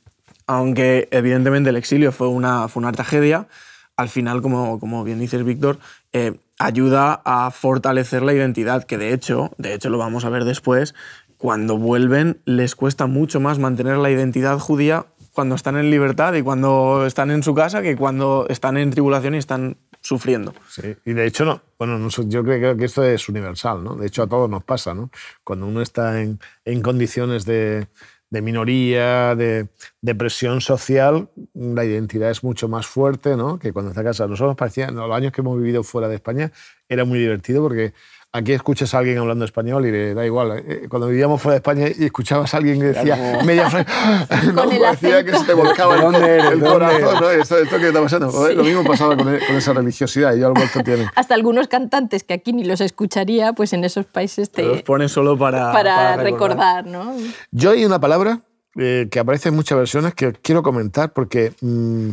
aunque 0.47 1.09
evidentemente 1.11 1.71
el 1.71 1.77
exilio 1.77 2.13
fue 2.13 2.29
una, 2.29 2.69
fue 2.69 2.81
una 2.81 2.93
tragedia, 2.93 3.49
al 3.97 4.09
final, 4.09 4.43
como, 4.43 4.79
como 4.79 5.03
bien 5.03 5.19
dices, 5.19 5.45
Víctor, 5.45 5.79
eh, 6.13 6.39
ayuda 6.59 7.21
a 7.25 7.51
fortalecer 7.51 8.23
la 8.23 8.33
identidad, 8.33 8.85
que 8.85 8.97
de 8.97 9.13
hecho, 9.13 9.51
de 9.59 9.75
hecho 9.75 9.91
lo 9.91 9.99
vamos 9.99 10.25
a 10.25 10.29
ver 10.29 10.45
después, 10.45 10.95
cuando 11.37 11.79
vuelven 11.79 12.41
les 12.45 12.75
cuesta 12.75 13.07
mucho 13.07 13.41
más 13.41 13.59
mantener 13.59 13.97
la 13.99 14.11
identidad 14.11 14.59
judía 14.59 15.07
cuando 15.39 15.55
están 15.55 15.77
en 15.77 15.89
libertad 15.89 16.35
y 16.35 16.43
cuando 16.43 17.07
están 17.07 17.31
en 17.31 17.45
su 17.45 17.55
casa 17.55 17.81
que 17.81 17.95
cuando 17.95 18.47
están 18.49 18.77
en 18.77 18.91
tribulación 18.91 19.37
y 19.37 19.39
están 19.39 19.77
sufriendo. 20.01 20.53
Sí, 20.69 20.97
y 21.05 21.13
de 21.13 21.27
hecho, 21.27 21.45
no, 21.45 21.63
bueno, 21.79 21.97
no, 21.97 22.09
yo 22.09 22.43
creo 22.43 22.77
que 22.77 22.85
esto 22.85 23.05
es 23.05 23.29
universal, 23.29 23.85
¿no? 23.85 23.95
De 23.95 24.09
hecho, 24.09 24.25
a 24.25 24.27
todos 24.27 24.51
nos 24.51 24.65
pasa, 24.65 24.95
¿no? 24.95 25.13
Cuando 25.45 25.69
uno 25.69 25.81
está 25.81 26.21
en, 26.21 26.41
en 26.65 26.83
condiciones 26.83 27.45
de, 27.45 27.87
de 28.31 28.43
minoría, 28.43 29.37
de, 29.37 29.69
de, 30.01 30.15
presión 30.17 30.61
social, 30.61 31.31
la 31.55 31.85
identidad 31.85 32.33
es 32.33 32.43
mucho 32.43 32.69
más 32.69 32.89
fuerte 32.89 33.37
¿no? 33.37 33.61
que 33.61 33.73
cuando 33.73 33.93
está 33.93 34.03
casa. 34.03 34.27
Nosotros 34.27 34.57
parecía, 34.57 34.91
los 34.91 35.09
años 35.13 35.33
que 35.33 35.41
hemos 35.41 35.57
vivido 35.57 35.85
fuera 35.85 36.09
de 36.09 36.17
España, 36.17 36.51
era 36.89 37.05
muy 37.05 37.21
divertido 37.21 37.63
porque 37.63 37.95
aquí 38.33 38.53
escuchas 38.53 38.95
a 38.95 38.99
alguien 38.99 39.19
hablando 39.19 39.45
español 39.45 39.87
y 39.87 39.91
le 39.91 40.15
da 40.15 40.25
igual. 40.25 40.63
Eh, 40.67 40.87
cuando 40.89 41.09
vivíamos 41.09 41.41
fuera 41.41 41.55
de 41.55 41.59
España 41.59 41.87
y 41.89 42.05
escuchabas 42.05 42.53
a 42.55 42.59
alguien 42.59 42.81
que 42.81 42.87
decía 42.87 43.17
Claro. 43.17 43.45
media 43.45 43.71
frase, 43.71 43.87
Con 44.55 44.73
el 44.73 44.81
parecía 44.81 45.25
que 45.25 45.37
se 45.37 45.45
te 45.45 45.55
volcaba 45.55 45.95
el, 45.97 46.01
¿Dónde 46.03 46.19
eres? 46.19 46.45
el 46.53 46.61
¿Dónde 46.61 46.87
corazón. 46.87 47.21
¿no? 47.21 47.31
Esto, 47.31 47.59
esto 47.59 47.79
que 47.79 47.89
está 47.89 48.03
pasando. 48.03 48.31
Joder, 48.31 48.57
Lo 48.57 48.65
mismo 48.65 48.85
pasaba 48.85 49.17
con, 49.17 49.25
con 49.25 49.57
esa 49.57 49.73
religiosidad 49.73 50.35
y 50.35 50.41
yo 50.41 50.49
al 50.49 50.53
vuelto 50.53 50.83
tiene. 50.83 51.07
Hasta 51.15 51.35
algunos 51.35 51.69
cantantes 51.69 52.25
que 52.25 52.35
aquí 52.35 52.53
ni 52.53 52.65
los 52.65 52.81
escucharía, 52.81 53.53
pues 53.53 53.73
en 53.73 53.85
esos 53.85 54.07
países 54.07 54.51
te, 54.51 54.63
los 54.63 54.83
pones 54.83 55.13
solo 55.13 55.39
para, 55.39 55.73
para, 55.73 56.17
recordar, 56.17 56.87
¿no? 56.87 57.15
Yo 57.51 57.71
hay 57.71 57.85
una 57.85 58.01
palabra 58.01 58.43
eh, 58.77 59.09
que 59.11 59.19
aparece 59.19 59.49
en 59.49 59.57
muchas 59.57 59.79
versiones 59.79 60.15
que 60.15 60.33
quiero 60.33 60.63
comentar 60.63 61.13
porque 61.13 61.53
mm, 61.61 62.11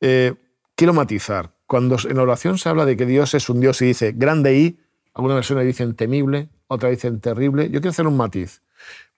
eh, 0.00 0.34
quiero 0.74 0.92
matizar. 0.94 1.50
Cuando 1.66 1.96
en 2.08 2.18
oración 2.18 2.56
se 2.56 2.68
habla 2.68 2.86
de 2.86 2.96
que 2.96 3.04
Dios 3.04 3.34
es 3.34 3.50
un 3.50 3.60
Dios 3.60 3.82
y 3.82 3.86
dice 3.86 4.12
grande 4.16 4.56
y, 4.56 4.78
algunas 5.18 5.34
versiones 5.34 5.66
dicen 5.66 5.96
temible, 5.96 6.48
otras 6.68 6.92
dicen 6.92 7.20
terrible. 7.20 7.64
Yo 7.64 7.80
quiero 7.80 7.90
hacer 7.90 8.06
un 8.06 8.16
matiz, 8.16 8.62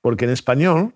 porque 0.00 0.24
en 0.24 0.30
español, 0.30 0.94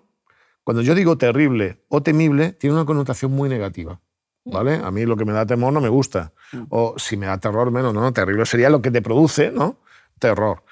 cuando 0.63 0.81
yo 0.81 0.95
digo 0.95 1.15
terrible 1.15 1.83
o 1.89 2.01
temible, 2.01 2.53
tiene 2.53 2.75
una 2.75 2.85
connotación 2.85 3.31
muy 3.31 3.47
negativa. 3.47 4.01
¿Vale? 4.47 4.75
A 4.75 4.91
mí 4.91 5.05
lo 5.05 5.15
que 5.15 5.25
me 5.25 5.33
da 5.33 5.45
temor 5.45 5.73
no 5.73 5.81
me 5.81 5.89
gusta. 5.89 6.33
O 6.69 6.95
si 6.97 7.17
me 7.17 7.25
da 7.25 7.39
terror, 7.39 7.71
menos, 7.71 7.93
¿no? 7.93 8.13
Terrible 8.13 8.45
sería 8.45 8.69
lo 8.69 8.81
que 8.81 8.91
te 8.91 9.01
produce, 9.01 9.51
¿no? 9.51 9.79
Terror. 10.19 10.63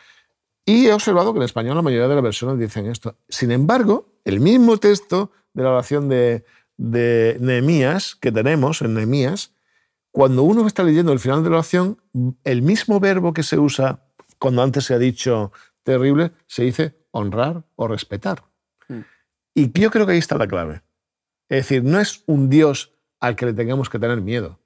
Y 0.66 0.88
he 0.88 0.94
observado 0.94 1.34
que 1.34 1.38
en 1.38 1.44
español 1.44 1.76
la 1.76 1.82
mayoría 1.82 2.08
de 2.08 2.16
las 2.16 2.24
versiones 2.24 2.60
dicen 2.60 2.86
esto. 2.86 3.16
Sin 3.30 3.52
embargo, 3.52 4.14
el 4.26 4.40
mismo 4.40 4.78
texto 4.78 5.32
de 5.54 5.64
la 5.64 5.72
oración 5.72 6.08
de, 6.08 6.46
de 6.78 7.38
Nehemías 7.40 8.16
que 8.16 8.32
tenemos 8.32 8.82
en 8.84 8.94
Nehemías, 8.94 9.54
cuando 10.12 10.44
uno 10.44 10.68
está 10.68 10.84
leyendo 10.84 11.12
el 11.12 11.20
final 11.20 11.44
de 11.44 11.50
la 11.50 11.58
oración, 11.58 12.00
el 12.44 12.62
mismo 12.62 13.00
verbo 13.00 13.34
que 13.34 13.42
se 13.42 13.58
usa 13.58 14.04
cuando 14.44 14.62
antes 14.62 14.84
se 14.84 14.94
ha 14.94 15.00
dicho 15.00 15.54
terrible, 15.84 16.32
se 16.48 16.64
dice 16.64 16.98
honrar 17.12 17.64
o 17.78 17.88
respetar. 17.88 18.44
Mm. 18.90 19.00
Y 19.56 19.80
yo 19.80 19.90
creo 19.90 20.06
que 20.06 20.12
ahí 20.12 20.18
está 20.18 20.38
la 20.38 20.48
clave. 20.48 20.82
Es 21.48 21.60
decir, 21.60 21.82
no 21.82 21.98
es 21.98 22.24
un 22.26 22.50
Dios 22.50 22.92
al 23.22 23.38
que 23.38 23.46
le 23.46 23.54
tengamos 23.54 23.90
que 23.90 24.00
tener 24.00 24.20
miedo, 24.20 24.60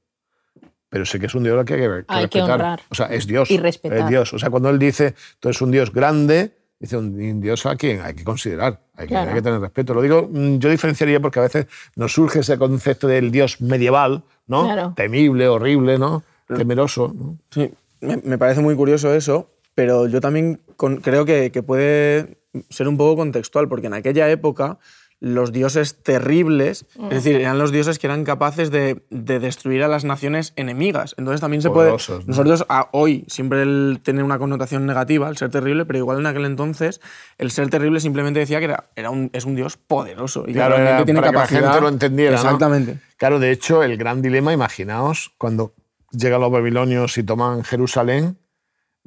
pero 0.90 1.06
sé 1.06 1.20
que 1.20 1.28
es 1.28 1.36
un 1.36 1.44
Dios 1.44 1.60
al 1.60 1.66
que 1.66 1.76
hay 1.76 1.80
que, 1.82 1.86
que 1.88 1.94
Hay 2.08 2.28
que 2.28 2.40
respetar. 2.40 2.52
honrar. 2.54 2.82
O 2.90 2.96
sea, 2.96 3.06
es 3.08 3.28
Dios. 3.28 3.52
Y 3.52 3.60
respetar. 3.60 4.00
Es 4.00 4.08
Dios. 4.10 4.34
O 4.34 4.40
sea, 4.40 4.50
cuando 4.50 4.72
él 4.72 4.80
dice, 4.80 5.14
tú 5.40 5.50
eres 5.50 5.62
un 5.62 5.70
Dios 5.70 5.94
grande, 5.94 6.58
dice 6.80 6.98
un, 6.98 7.40
Dios 7.40 7.64
a 7.68 7.76
quien 7.76 8.02
hay 8.02 8.16
que 8.16 8.24
considerar, 8.24 8.82
hay 8.96 9.06
que, 9.06 9.14
Claro. 9.14 9.30
hay 9.30 9.36
que 9.36 9.42
tener 9.44 9.60
respeto. 9.62 9.94
Lo 9.94 10.02
digo, 10.02 10.28
mm, 10.32 10.58
yo 10.58 10.72
diferenciaría 10.72 11.20
porque 11.20 11.38
a 11.38 11.44
veces 11.44 11.68
nos 11.96 12.12
surge 12.14 12.40
ese 12.40 12.58
concepto 12.58 13.08
del 13.08 13.30
Dios 13.30 13.62
medieval, 13.62 14.24
¿no? 14.48 14.64
Claro. 14.64 14.94
Temible, 14.96 15.48
horrible, 15.48 16.00
¿no? 16.00 16.24
Temeroso. 16.48 17.14
¿no? 17.14 17.38
Sí, 17.52 17.72
me, 18.02 18.18
me 18.18 18.38
parece 18.40 18.62
muy 18.62 18.76
curioso 18.76 19.14
eso, 19.14 19.50
pero 19.78 20.08
yo 20.08 20.20
también 20.22 20.60
con- 20.76 20.98
creo 20.98 21.24
que, 21.24 21.52
que 21.52 21.62
puede 21.62 22.40
ser 22.72 22.88
un 22.88 22.98
poco 22.98 23.16
contextual, 23.18 23.68
porque 23.70 23.86
en 23.86 23.94
aquella 23.94 24.28
época 24.32 24.80
los 25.20 25.52
dioses 25.52 26.02
terribles, 26.04 26.86
es 27.10 27.24
decir, 27.24 27.36
eran 27.36 27.60
los 27.60 27.72
dioses 27.72 28.00
que 28.00 28.08
eran 28.08 28.24
capaces 28.24 28.72
de, 28.72 29.04
de 29.12 29.40
destruir 29.40 29.84
a 29.84 29.88
las 29.88 30.04
naciones 30.04 30.54
enemigas. 30.56 31.14
Entonces 31.20 31.42
también 31.42 31.62
se 31.62 31.70
puede... 31.70 31.90
Nosotros 32.28 32.66
a- 32.70 32.90
hoy 32.92 33.24
siempre 33.28 33.62
el 33.62 34.00
tener 34.02 34.24
una 34.24 34.40
connotación 34.40 34.88
negativa, 34.88 35.30
el 35.30 35.38
ser 35.38 35.52
terrible, 35.52 35.86
pero 35.86 36.00
igual 36.00 36.20
en 36.20 36.26
aquel 36.26 36.46
entonces 36.46 37.00
el 37.38 37.52
ser 37.52 37.70
terrible 37.70 38.00
simplemente 38.00 38.40
decía 38.40 38.58
que 38.60 38.66
era, 38.66 38.90
era 38.96 39.12
un, 39.12 39.30
es 39.34 39.46
un 39.46 39.56
dios 39.56 39.78
poderoso 39.78 40.42
y 40.44 40.48
que 40.48 40.54
Claro, 40.54 40.76
realmente 40.76 40.96
era 40.98 41.06
tiene 41.06 41.20
para 41.20 41.32
que 41.32 41.38
la 41.38 41.48
gente 41.48 41.82
lo 41.82 41.90
entendiera, 41.90 42.32
¿no? 42.32 42.42
Exactamente. 42.42 43.00
Claro, 43.18 43.40
de 43.40 43.52
hecho, 43.52 43.84
el 43.84 43.96
gran 43.98 44.24
dilema, 44.24 44.54
imaginaos, 44.54 45.34
cuando 45.38 45.74
llegan 46.12 46.42
los 46.42 46.52
babilonios 46.52 47.18
y 47.20 47.24
toman 47.24 47.64
Jerusalén, 47.64 48.38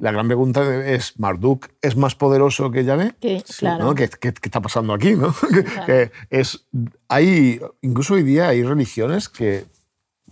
la 0.01 0.11
gran 0.11 0.27
pregunta 0.27 0.85
es, 0.85 1.19
¿Marduk 1.19 1.69
es 1.81 1.95
más 1.95 2.15
poderoso 2.15 2.69
que 2.71 2.83
Yahvé? 2.83 3.13
Que, 3.21 3.43
claro. 3.57 3.85
¿no? 3.85 3.95
¿Qué, 3.95 4.09
qué- 4.09 4.33
qué 4.33 4.47
está 4.49 4.59
pasando 4.61 4.93
aquí? 4.93 5.15
¿no? 5.15 5.33
Que 5.85 6.11
es, 6.29 6.65
hay, 7.07 7.61
incluso 7.81 8.15
hoy 8.15 8.23
día 8.23 8.49
hay 8.49 8.63
religiones 8.63 9.29
que 9.29 9.65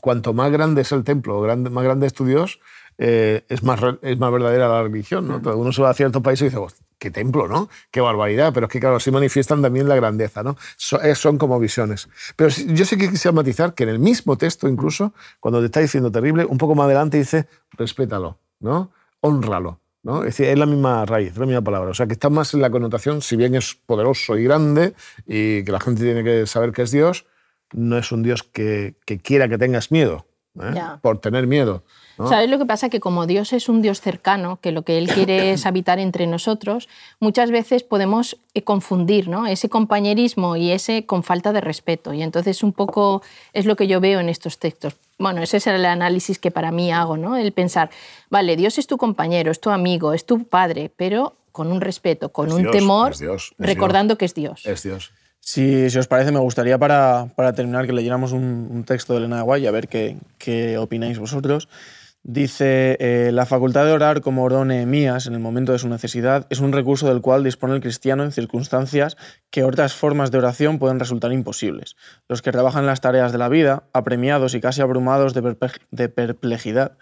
cuanto 0.01 0.33
más 0.33 0.51
grande 0.51 0.81
es 0.81 0.91
el 0.91 1.03
templo, 1.03 1.41
más 1.71 1.83
grande 1.83 2.07
es 2.07 2.13
tu 2.13 2.25
Dios, 2.25 2.59
eh, 2.97 3.45
es, 3.47 3.63
más, 3.63 3.79
es 4.01 4.17
más 4.17 4.31
verdadera 4.31 4.67
la 4.67 4.83
religión. 4.83 5.27
¿no? 5.27 5.35
Entonces, 5.37 5.59
Uno 5.61 5.71
se 5.71 5.81
va 5.81 5.89
a 5.89 5.93
ciertos 5.93 6.21
países 6.21 6.41
y 6.43 6.45
dice, 6.49 6.57
"Hostia, 6.57 6.85
qué 6.97 7.11
templo, 7.11 7.47
¿no? 7.47 7.69
Qué 7.91 8.01
barbaridad. 8.01 8.51
Pero 8.53 8.65
es 8.65 8.71
que, 8.73 8.79
claro, 8.81 8.97
así 8.97 9.09
manifiestan 9.11 9.61
también 9.61 9.87
la 9.87 9.95
grandeza. 9.95 10.43
¿no? 10.43 10.57
So- 10.77 11.01
eh, 11.01 11.15
son 11.15 11.37
como 11.37 11.57
visiones. 11.59 12.09
Pero 12.35 12.49
sí- 12.49 12.65
yo 12.73 12.83
sí 12.85 12.97
que 12.97 13.09
quisiera 13.09 13.33
matizar 13.33 13.73
que 13.73 13.83
en 13.83 13.89
el 13.89 13.99
mismo 13.99 14.37
texto, 14.37 14.67
incluso, 14.67 15.13
cuando 15.39 15.59
te 15.61 15.67
está 15.67 15.79
diciendo 15.79 16.11
terrible, 16.11 16.43
un 16.43 16.57
poco 16.57 16.75
más 16.75 16.85
adelante 16.85 17.17
dice, 17.17 17.47
respétalo, 17.77 18.39
¿no? 18.59 18.91
Honralo. 19.21 19.79
¿no? 20.03 20.19
Es 20.19 20.37
decir, 20.37 20.47
es 20.47 20.57
la 20.57 20.65
misma 20.65 21.05
raíz, 21.05 21.31
es 21.31 21.37
la 21.37 21.45
misma 21.45 21.61
palabra. 21.61 21.91
O 21.91 21.93
sea, 21.93 22.07
que 22.07 22.13
está 22.13 22.29
más 22.29 22.53
en 22.53 22.61
la 22.61 22.69
connotación, 22.69 23.21
si 23.21 23.35
bien 23.35 23.55
es 23.55 23.75
poderoso 23.75 24.37
y 24.37 24.43
grande 24.43 24.93
y 25.25 25.63
que 25.63 25.71
la 25.71 25.79
gente 25.79 26.03
tiene 26.03 26.23
que 26.23 26.47
saber 26.47 26.71
que 26.71 26.83
es 26.83 26.91
Dios, 26.91 27.25
no 27.73 27.97
es 27.97 28.11
un 28.11 28.23
Dios 28.23 28.43
que, 28.43 28.95
que 29.05 29.19
quiera 29.19 29.47
que 29.47 29.57
tengas 29.57 29.91
miedo, 29.91 30.25
¿eh? 30.61 30.73
Por 31.01 31.19
tener 31.19 31.47
miedo. 31.47 31.83
¿No? 32.19 32.27
¿Sabes 32.27 32.49
lo 32.49 32.59
que 32.59 32.65
pasa? 32.65 32.89
Que 32.89 32.99
como 32.99 33.25
Dios 33.25 33.53
es 33.53 33.69
un 33.69 33.81
Dios 33.81 34.01
cercano, 34.01 34.59
que 34.61 34.71
lo 34.71 34.83
que 34.83 34.97
Él 34.97 35.07
quiere 35.07 35.51
es 35.53 35.65
habitar 35.65 35.99
entre 35.99 36.27
nosotros, 36.27 36.89
muchas 37.19 37.49
veces 37.49 37.83
podemos 37.83 38.37
eh, 38.53 38.63
confundir 38.63 39.27
¿no? 39.27 39.47
ese 39.47 39.69
compañerismo 39.69 40.55
y 40.55 40.71
ese 40.71 41.05
con 41.05 41.23
falta 41.23 41.53
de 41.53 41.61
respeto. 41.61 42.13
Y 42.13 42.21
entonces 42.21 42.61
un 42.61 42.73
poco 42.73 43.21
es 43.53 43.65
lo 43.65 43.75
que 43.75 43.87
yo 43.87 43.99
veo 43.99 44.19
en 44.19 44.29
estos 44.29 44.59
textos. 44.59 44.95
Bueno, 45.17 45.41
ese 45.41 45.57
es 45.57 45.67
el 45.67 45.85
análisis 45.85 46.39
que 46.39 46.51
para 46.51 46.71
mí 46.71 46.91
hago, 46.93 47.17
¿no? 47.17 47.35
El 47.35 47.51
pensar, 47.51 47.89
vale, 48.29 48.55
Dios 48.55 48.77
es 48.77 48.87
tu 48.87 48.97
compañero, 48.97 49.51
es 49.51 49.59
tu 49.59 49.69
amigo, 49.69 50.13
es 50.13 50.25
tu 50.25 50.45
padre, 50.45 50.91
pero 50.95 51.35
con 51.51 51.71
un 51.71 51.81
respeto, 51.81 52.29
con 52.29 52.47
Es 52.47 52.53
un 52.53 52.61
Dios, 52.61 52.71
temor, 52.71 53.11
es 53.11 53.19
Dios, 53.19 53.53
es 53.59 53.65
recordando 53.65 54.17
que 54.17 54.25
es 54.25 54.33
Dios. 54.33 54.65
Es 54.65 54.83
Dios. 54.83 55.11
Si, 55.41 55.89
si 55.89 55.97
os 55.97 56.07
parece, 56.07 56.31
me 56.31 56.39
gustaría 56.39 56.77
para, 56.77 57.27
para 57.35 57.53
terminar 57.53 57.85
que 57.85 57.93
leyéramos 57.93 58.31
un, 58.31 58.67
un 58.71 58.83
texto 58.83 59.13
de 59.13 59.19
Elena 59.19 59.37
de 59.37 59.41
Guay, 59.43 59.67
a 59.67 59.71
ver 59.71 59.87
qué, 59.87 60.17
qué 60.37 60.77
opináis 60.77 61.19
vosotros. 61.19 61.67
Dice, 62.23 62.97
eh, 62.99 63.31
la 63.31 63.45
facultad 63.45 63.85
de 63.85 63.93
orar 63.93 64.19
como 64.19 64.43
oró 64.43 64.65
Nehemías 64.65 65.25
en 65.25 65.33
el 65.33 65.39
momento 65.39 65.71
de 65.71 65.79
su 65.79 65.87
necesidad 65.87 66.47
es 66.49 66.59
un 66.59 66.73
recurso 66.73 67.07
del 67.07 67.21
cual 67.21 67.45
dispone 67.45 67.75
el 67.75 67.81
cristiano 67.81 68.23
en 68.23 68.33
circunstancias 68.33 69.15
que 69.49 69.63
otras 69.63 69.93
formas 69.93 70.29
de 70.29 70.37
oración 70.37 70.79
pueden 70.79 70.99
resultar 70.99 71.31
imposibles. 71.31 71.95
Los 72.27 72.41
que 72.41 72.51
trabajan 72.51 72.85
las 72.85 72.99
tareas 72.99 73.31
de 73.31 73.37
la 73.37 73.47
vida, 73.47 73.83
apremiados 73.93 74.53
y 74.53 74.59
casi 74.59 74.81
abrumados 74.81 75.33
de, 75.33 75.55
de 75.91 76.09
perplejidad, 76.09 76.97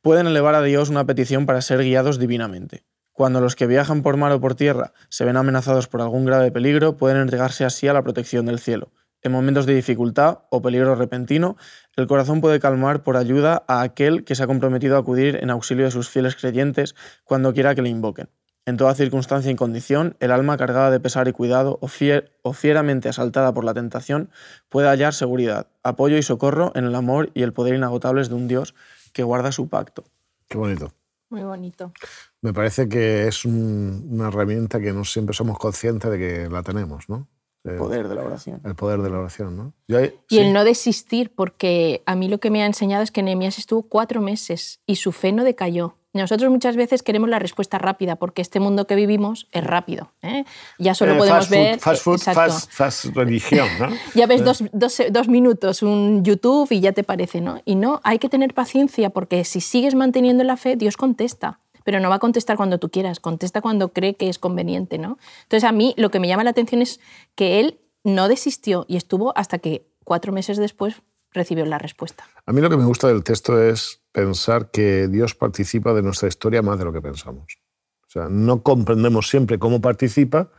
pueden 0.00 0.26
elevar 0.26 0.54
a 0.54 0.62
Dios 0.62 0.88
una 0.88 1.04
petición 1.04 1.44
para 1.44 1.60
ser 1.60 1.82
guiados 1.82 2.18
divinamente. 2.18 2.84
Cuando 3.12 3.40
los 3.40 3.56
que 3.56 3.66
viajan 3.66 4.02
por 4.02 4.16
mar 4.16 4.32
o 4.32 4.40
por 4.40 4.54
tierra 4.54 4.92
se 5.10 5.24
ven 5.24 5.36
amenazados 5.36 5.86
por 5.86 6.00
algún 6.00 6.24
grave 6.24 6.50
peligro, 6.50 6.96
pueden 6.96 7.18
entregarse 7.18 7.64
así 7.64 7.88
a 7.88 7.92
la 7.92 8.02
protección 8.02 8.46
del 8.46 8.58
cielo. 8.58 8.92
En 9.26 9.32
momentos 9.32 9.66
de 9.66 9.74
dificultad 9.74 10.42
o 10.50 10.62
peligro 10.62 10.94
repentino, 10.94 11.56
el 11.96 12.06
corazón 12.06 12.40
puede 12.40 12.60
calmar 12.60 13.02
por 13.02 13.16
ayuda 13.16 13.64
a 13.66 13.82
aquel 13.82 14.22
que 14.22 14.36
se 14.36 14.44
ha 14.44 14.46
comprometido 14.46 14.94
a 14.94 15.00
acudir 15.00 15.40
en 15.42 15.50
auxilio 15.50 15.84
de 15.84 15.90
sus 15.90 16.08
fieles 16.08 16.36
creyentes 16.36 16.94
cuando 17.24 17.52
quiera 17.52 17.74
que 17.74 17.82
le 17.82 17.88
invoquen. 17.88 18.28
En 18.66 18.76
toda 18.76 18.94
circunstancia 18.94 19.50
y 19.50 19.56
condición, 19.56 20.16
el 20.20 20.30
alma 20.30 20.56
cargada 20.56 20.92
de 20.92 21.00
pesar 21.00 21.26
y 21.26 21.32
cuidado 21.32 21.76
o, 21.82 21.88
fier- 21.88 22.30
o 22.42 22.52
fieramente 22.52 23.08
asaltada 23.08 23.52
por 23.52 23.64
la 23.64 23.74
tentación 23.74 24.30
puede 24.68 24.86
hallar 24.86 25.12
seguridad, 25.12 25.66
apoyo 25.82 26.16
y 26.16 26.22
socorro 26.22 26.70
en 26.76 26.84
el 26.84 26.94
amor 26.94 27.30
y 27.34 27.42
el 27.42 27.52
poder 27.52 27.74
inagotables 27.74 28.28
de 28.28 28.36
un 28.36 28.46
Dios 28.46 28.76
que 29.12 29.24
guarda 29.24 29.50
su 29.50 29.68
pacto. 29.68 30.04
Qué 30.48 30.56
bonito. 30.56 30.92
Muy 31.30 31.42
bonito. 31.42 31.92
Me 32.42 32.52
parece 32.52 32.88
que 32.88 33.26
es 33.26 33.44
un- 33.44 34.06
una 34.08 34.28
herramienta 34.28 34.78
que 34.78 34.92
no 34.92 35.04
siempre 35.04 35.34
somos 35.34 35.58
conscientes 35.58 36.08
de 36.12 36.16
que 36.16 36.48
la 36.48 36.62
tenemos, 36.62 37.08
¿no? 37.08 37.26
Eh, 37.66 37.70
El 37.72 37.76
poder 37.76 38.08
de 38.08 38.14
la 38.14 38.22
oración. 38.22 38.60
el 38.64 38.74
poder 38.74 39.02
de 39.02 39.10
la 39.10 39.18
oración, 39.18 39.56
¿no? 39.56 39.72
Yo 39.88 40.00
Y 40.04 40.12
sí. 40.28 40.38
el 40.38 40.52
no 40.52 40.64
desistir, 40.64 41.32
porque 41.34 42.02
a 42.06 42.14
mí 42.14 42.28
lo 42.28 42.38
que 42.38 42.50
me 42.50 42.62
ha 42.62 42.66
enseñado 42.66 43.02
es 43.02 43.10
que 43.10 43.22
Nehemías 43.22 43.58
estuvo 43.58 43.82
cuatro 43.82 44.20
meses 44.20 44.80
y 44.86 44.96
su 44.96 45.12
fe 45.12 45.32
no 45.32 45.44
decayó. 45.44 45.96
Nosotros 46.14 46.50
muchas 46.50 46.76
veces 46.76 47.02
queremos 47.02 47.28
la 47.28 47.38
respuesta 47.38 47.76
rápida, 47.76 48.16
porque 48.16 48.40
este 48.40 48.58
mundo 48.58 48.86
que 48.86 48.94
vivimos 48.94 49.48
es 49.52 49.62
rápido. 49.62 50.12
¿eh? 50.22 50.44
Ya 50.78 50.94
solo 50.94 51.12
Eh, 51.12 51.18
podemos 51.18 51.38
fast 51.46 51.50
food, 51.50 51.58
ver... 51.58 51.78
Fast 51.78 52.02
food, 52.02 52.18
fast, 52.20 52.70
fast 52.72 53.04
religión, 53.14 53.68
¿no? 53.78 53.88
Ya 54.14 54.26
ves 54.26 54.42
dos, 54.42 54.64
dos- 54.72 55.02
dos 55.10 55.28
minutos 55.28 55.82
un 55.82 56.24
YouTube 56.24 56.68
y 56.72 56.80
ya 56.80 56.92
te 56.92 57.04
parece, 57.04 57.42
¿no? 57.42 57.60
Y 57.66 57.74
no, 57.74 58.00
hay 58.02 58.18
que 58.18 58.30
tener 58.30 58.54
paciencia 58.54 59.10
porque 59.10 59.44
si 59.44 59.60
sigues 59.60 59.94
manteniendo 59.94 60.42
la 60.42 60.56
fe, 60.56 60.76
Dios 60.76 60.96
contesta. 60.96 61.60
Pero 61.86 62.00
no 62.00 62.10
va 62.10 62.16
a 62.16 62.18
contestar 62.18 62.56
cuando 62.56 62.78
tú 62.78 62.90
quieras, 62.90 63.20
contesta 63.20 63.62
cuando 63.62 63.92
cree 63.92 64.16
que 64.16 64.28
es 64.28 64.40
conveniente, 64.40 64.98
¿no? 64.98 65.18
Entonces 65.44 65.62
a 65.62 65.70
mí 65.70 65.94
lo 65.96 66.10
que 66.10 66.18
me 66.18 66.26
llama 66.26 66.42
la 66.42 66.50
atención 66.50 66.82
es 66.82 66.98
que 67.36 67.60
él 67.60 67.78
no 68.02 68.26
desistió 68.26 68.84
y 68.88 68.96
estuvo 68.96 69.32
hasta 69.38 69.58
que 69.58 69.86
cuatro 70.02 70.32
meses 70.32 70.56
después 70.58 70.96
recibió 71.32 71.64
la 71.64 71.78
respuesta. 71.78 72.24
A 72.44 72.52
mí 72.52 72.60
lo 72.60 72.68
que 72.68 72.76
me 72.76 72.84
gusta 72.84 73.06
del 73.06 73.22
texto 73.22 73.62
es 73.62 74.02
pensar 74.10 74.72
que 74.72 75.06
Dios 75.06 75.36
participa 75.36 75.94
de 75.94 76.02
nuestra 76.02 76.26
historia 76.26 76.60
más 76.60 76.76
de 76.78 76.86
lo 76.86 76.92
que 76.92 77.00
pensamos. 77.00 77.58
O 78.08 78.10
sea, 78.10 78.28
no 78.28 78.64
comprendemos 78.64 79.28
siempre 79.28 79.60
cómo 79.60 79.80
participa, 79.80 80.50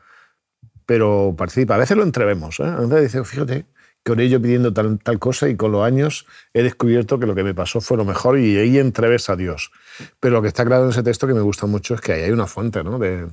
pero 0.85 1.35
participa. 1.37 1.75
A 1.75 1.79
veces 1.79 1.97
lo 1.97 2.03
entrevemos. 2.03 2.61
¿eh? 2.61 3.01
Dice, 3.01 3.25
fíjate, 3.25 3.65
que 4.03 4.11
oré 4.11 4.29
yo 4.29 4.41
pidiendo 4.41 4.73
tal, 4.73 4.99
tal 4.99 5.19
cosa 5.19 5.49
y 5.49 5.55
con 5.55 5.71
los 5.71 5.83
años 5.83 6.25
he 6.53 6.63
descubierto 6.63 7.19
que 7.19 7.25
lo 7.25 7.35
que 7.35 7.43
me 7.43 7.53
pasó 7.53 7.81
fue 7.81 7.97
lo 7.97 8.05
mejor 8.05 8.39
y 8.39 8.57
ahí 8.57 8.77
entreves 8.77 9.29
a 9.29 9.35
Dios. 9.35 9.71
Pero 10.19 10.35
lo 10.35 10.41
que 10.41 10.47
está 10.47 10.65
claro 10.65 10.85
en 10.85 10.91
ese 10.91 11.03
texto 11.03 11.27
que 11.27 11.33
me 11.33 11.41
gusta 11.41 11.65
mucho 11.65 11.95
es 11.95 12.01
que 12.01 12.13
ahí 12.13 12.21
hay 12.23 12.31
una 12.31 12.47
fuente 12.47 12.83
¿no? 12.83 12.99
de, 12.99 13.27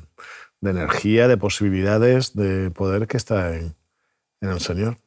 de 0.61 0.71
energía, 0.71 1.29
de 1.29 1.37
posibilidades, 1.37 2.35
de 2.35 2.71
poder 2.71 3.07
que 3.07 3.17
está 3.17 3.57
en, 3.57 3.77
en 4.41 4.51
el 4.51 4.61
Señor. 4.61 4.99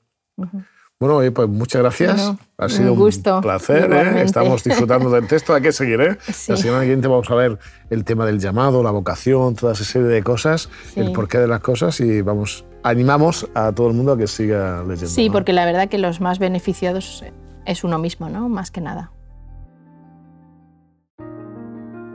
Bueno, 0.99 1.31
pues 1.31 1.47
muchas 1.47 1.81
gracias. 1.81 2.33
ha 2.57 2.69
sido 2.69 2.93
un, 2.93 2.99
gusto, 2.99 3.39
placer. 3.41 3.91
¿eh? 3.93 4.23
Estamos 4.23 4.63
disfrutando 4.63 5.11
del 5.11 5.27
texto. 5.27 5.53
Hay 5.53 5.61
que 5.61 5.71
seguir. 5.71 6.01
¿eh? 6.01 6.17
La 6.47 6.57
semana 6.57 6.81
siguiente 6.81 7.07
vamos 7.07 7.29
a 7.29 7.35
ver 7.35 7.59
el 7.91 8.03
tema 8.03 8.25
del 8.25 8.39
llamado, 8.39 8.81
la 8.81 8.89
vocación, 8.89 9.55
toda 9.55 9.73
esa 9.73 9.83
serie 9.83 10.07
de 10.07 10.23
cosas, 10.23 10.69
el 10.95 11.11
porqué 11.11 11.37
de 11.37 11.47
las 11.47 11.61
cosas 11.61 11.99
y 11.99 12.21
vamos, 12.21 12.65
animamos 12.83 13.47
a 13.53 13.71
todo 13.71 13.89
el 13.89 13.93
mundo 13.93 14.13
a 14.13 14.17
que 14.17 14.27
siga 14.27 14.83
leyendo. 14.83 15.07
Sí, 15.07 15.29
porque 15.29 15.53
la 15.53 15.65
verdad 15.65 15.89
que 15.89 15.97
los 15.97 16.21
más 16.21 16.39
beneficiados 16.39 17.23
es 17.65 17.83
uno 17.83 17.97
mismo, 17.97 18.29
¿no? 18.29 18.49
Más 18.49 18.71
que 18.71 18.81
nada. 18.81 19.11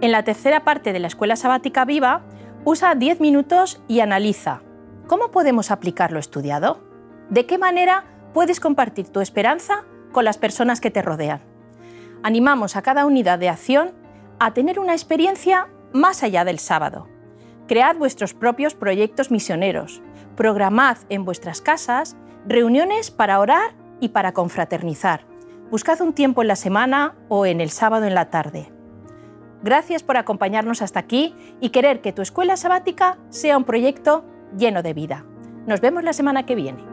En 0.01 0.11
la 0.11 0.25
tercera 0.25 0.65
parte 0.65 0.93
de 0.93 0.99
la 0.99 1.07
Escuela 1.07 1.37
Sabática 1.37 1.85
Viva, 1.85 2.23
usa 2.65 2.95
10 2.95 3.21
minutos 3.21 3.81
y 3.87 4.01
analiza. 4.01 4.63
¿Cómo 5.07 5.31
podemos 5.31 5.71
aplicar 5.71 6.11
lo 6.11 6.19
estudiado? 6.19 6.81
¿De 7.31 7.47
qué 7.47 7.59
manera 7.59 8.05
puedes 8.33 8.61
compartir 8.61 9.09
tu 9.09 9.21
esperanza 9.21 9.85
con 10.13 10.25
las 10.25 10.39
personas 10.39 10.81
que 10.81 10.91
te 10.91 11.03
rodean. 11.03 11.41
Animamos 12.23 12.77
a 12.77 12.83
cada 12.83 13.07
unidad 13.07 13.39
de 13.39 13.49
acción 13.49 13.93
a 14.39 14.55
tener 14.55 14.79
una 14.79 14.93
experiencia 14.93 15.69
más 15.93 16.23
allá 16.23 16.45
del 16.45 16.59
sábado. 16.59 17.09
Cread 17.67 17.97
vuestros 17.97 18.35
propios 18.35 18.75
proyectos 18.75 19.31
misioneros. 19.31 20.03
Programad 20.37 20.97
en 21.09 21.25
vuestras 21.25 21.61
casas 21.61 22.17
reuniones 22.47 23.11
para 23.11 23.39
orar 23.39 23.75
y 24.01 24.09
para 24.09 24.33
confraternizar. 24.33 25.27
Buscad 25.71 26.01
un 26.01 26.13
tiempo 26.13 26.43
en 26.43 26.49
la 26.49 26.57
semana 26.57 27.15
o 27.29 27.47
en 27.47 27.61
el 27.61 27.71
sábado 27.71 28.07
en 28.07 28.15
la 28.15 28.31
tarde. 28.31 28.73
Gracias 29.63 30.03
por 30.03 30.17
acompañarnos 30.17 30.83
hasta 30.83 31.01
aquí 31.01 31.35
y 31.61 31.71
querer 31.71 32.01
que 32.01 32.13
tu 32.13 32.21
escuela 32.21 32.57
sabática 32.57 33.19
sea 33.29 33.57
un 33.57 33.65
proyecto 33.65 34.25
lleno 34.57 34.83
de 34.83 34.93
vida. 34.93 35.25
Nos 35.67 35.81
vemos 35.81 36.03
la 36.03 36.13
semana 36.13 36.45
que 36.45 36.57
viene. 36.57 36.92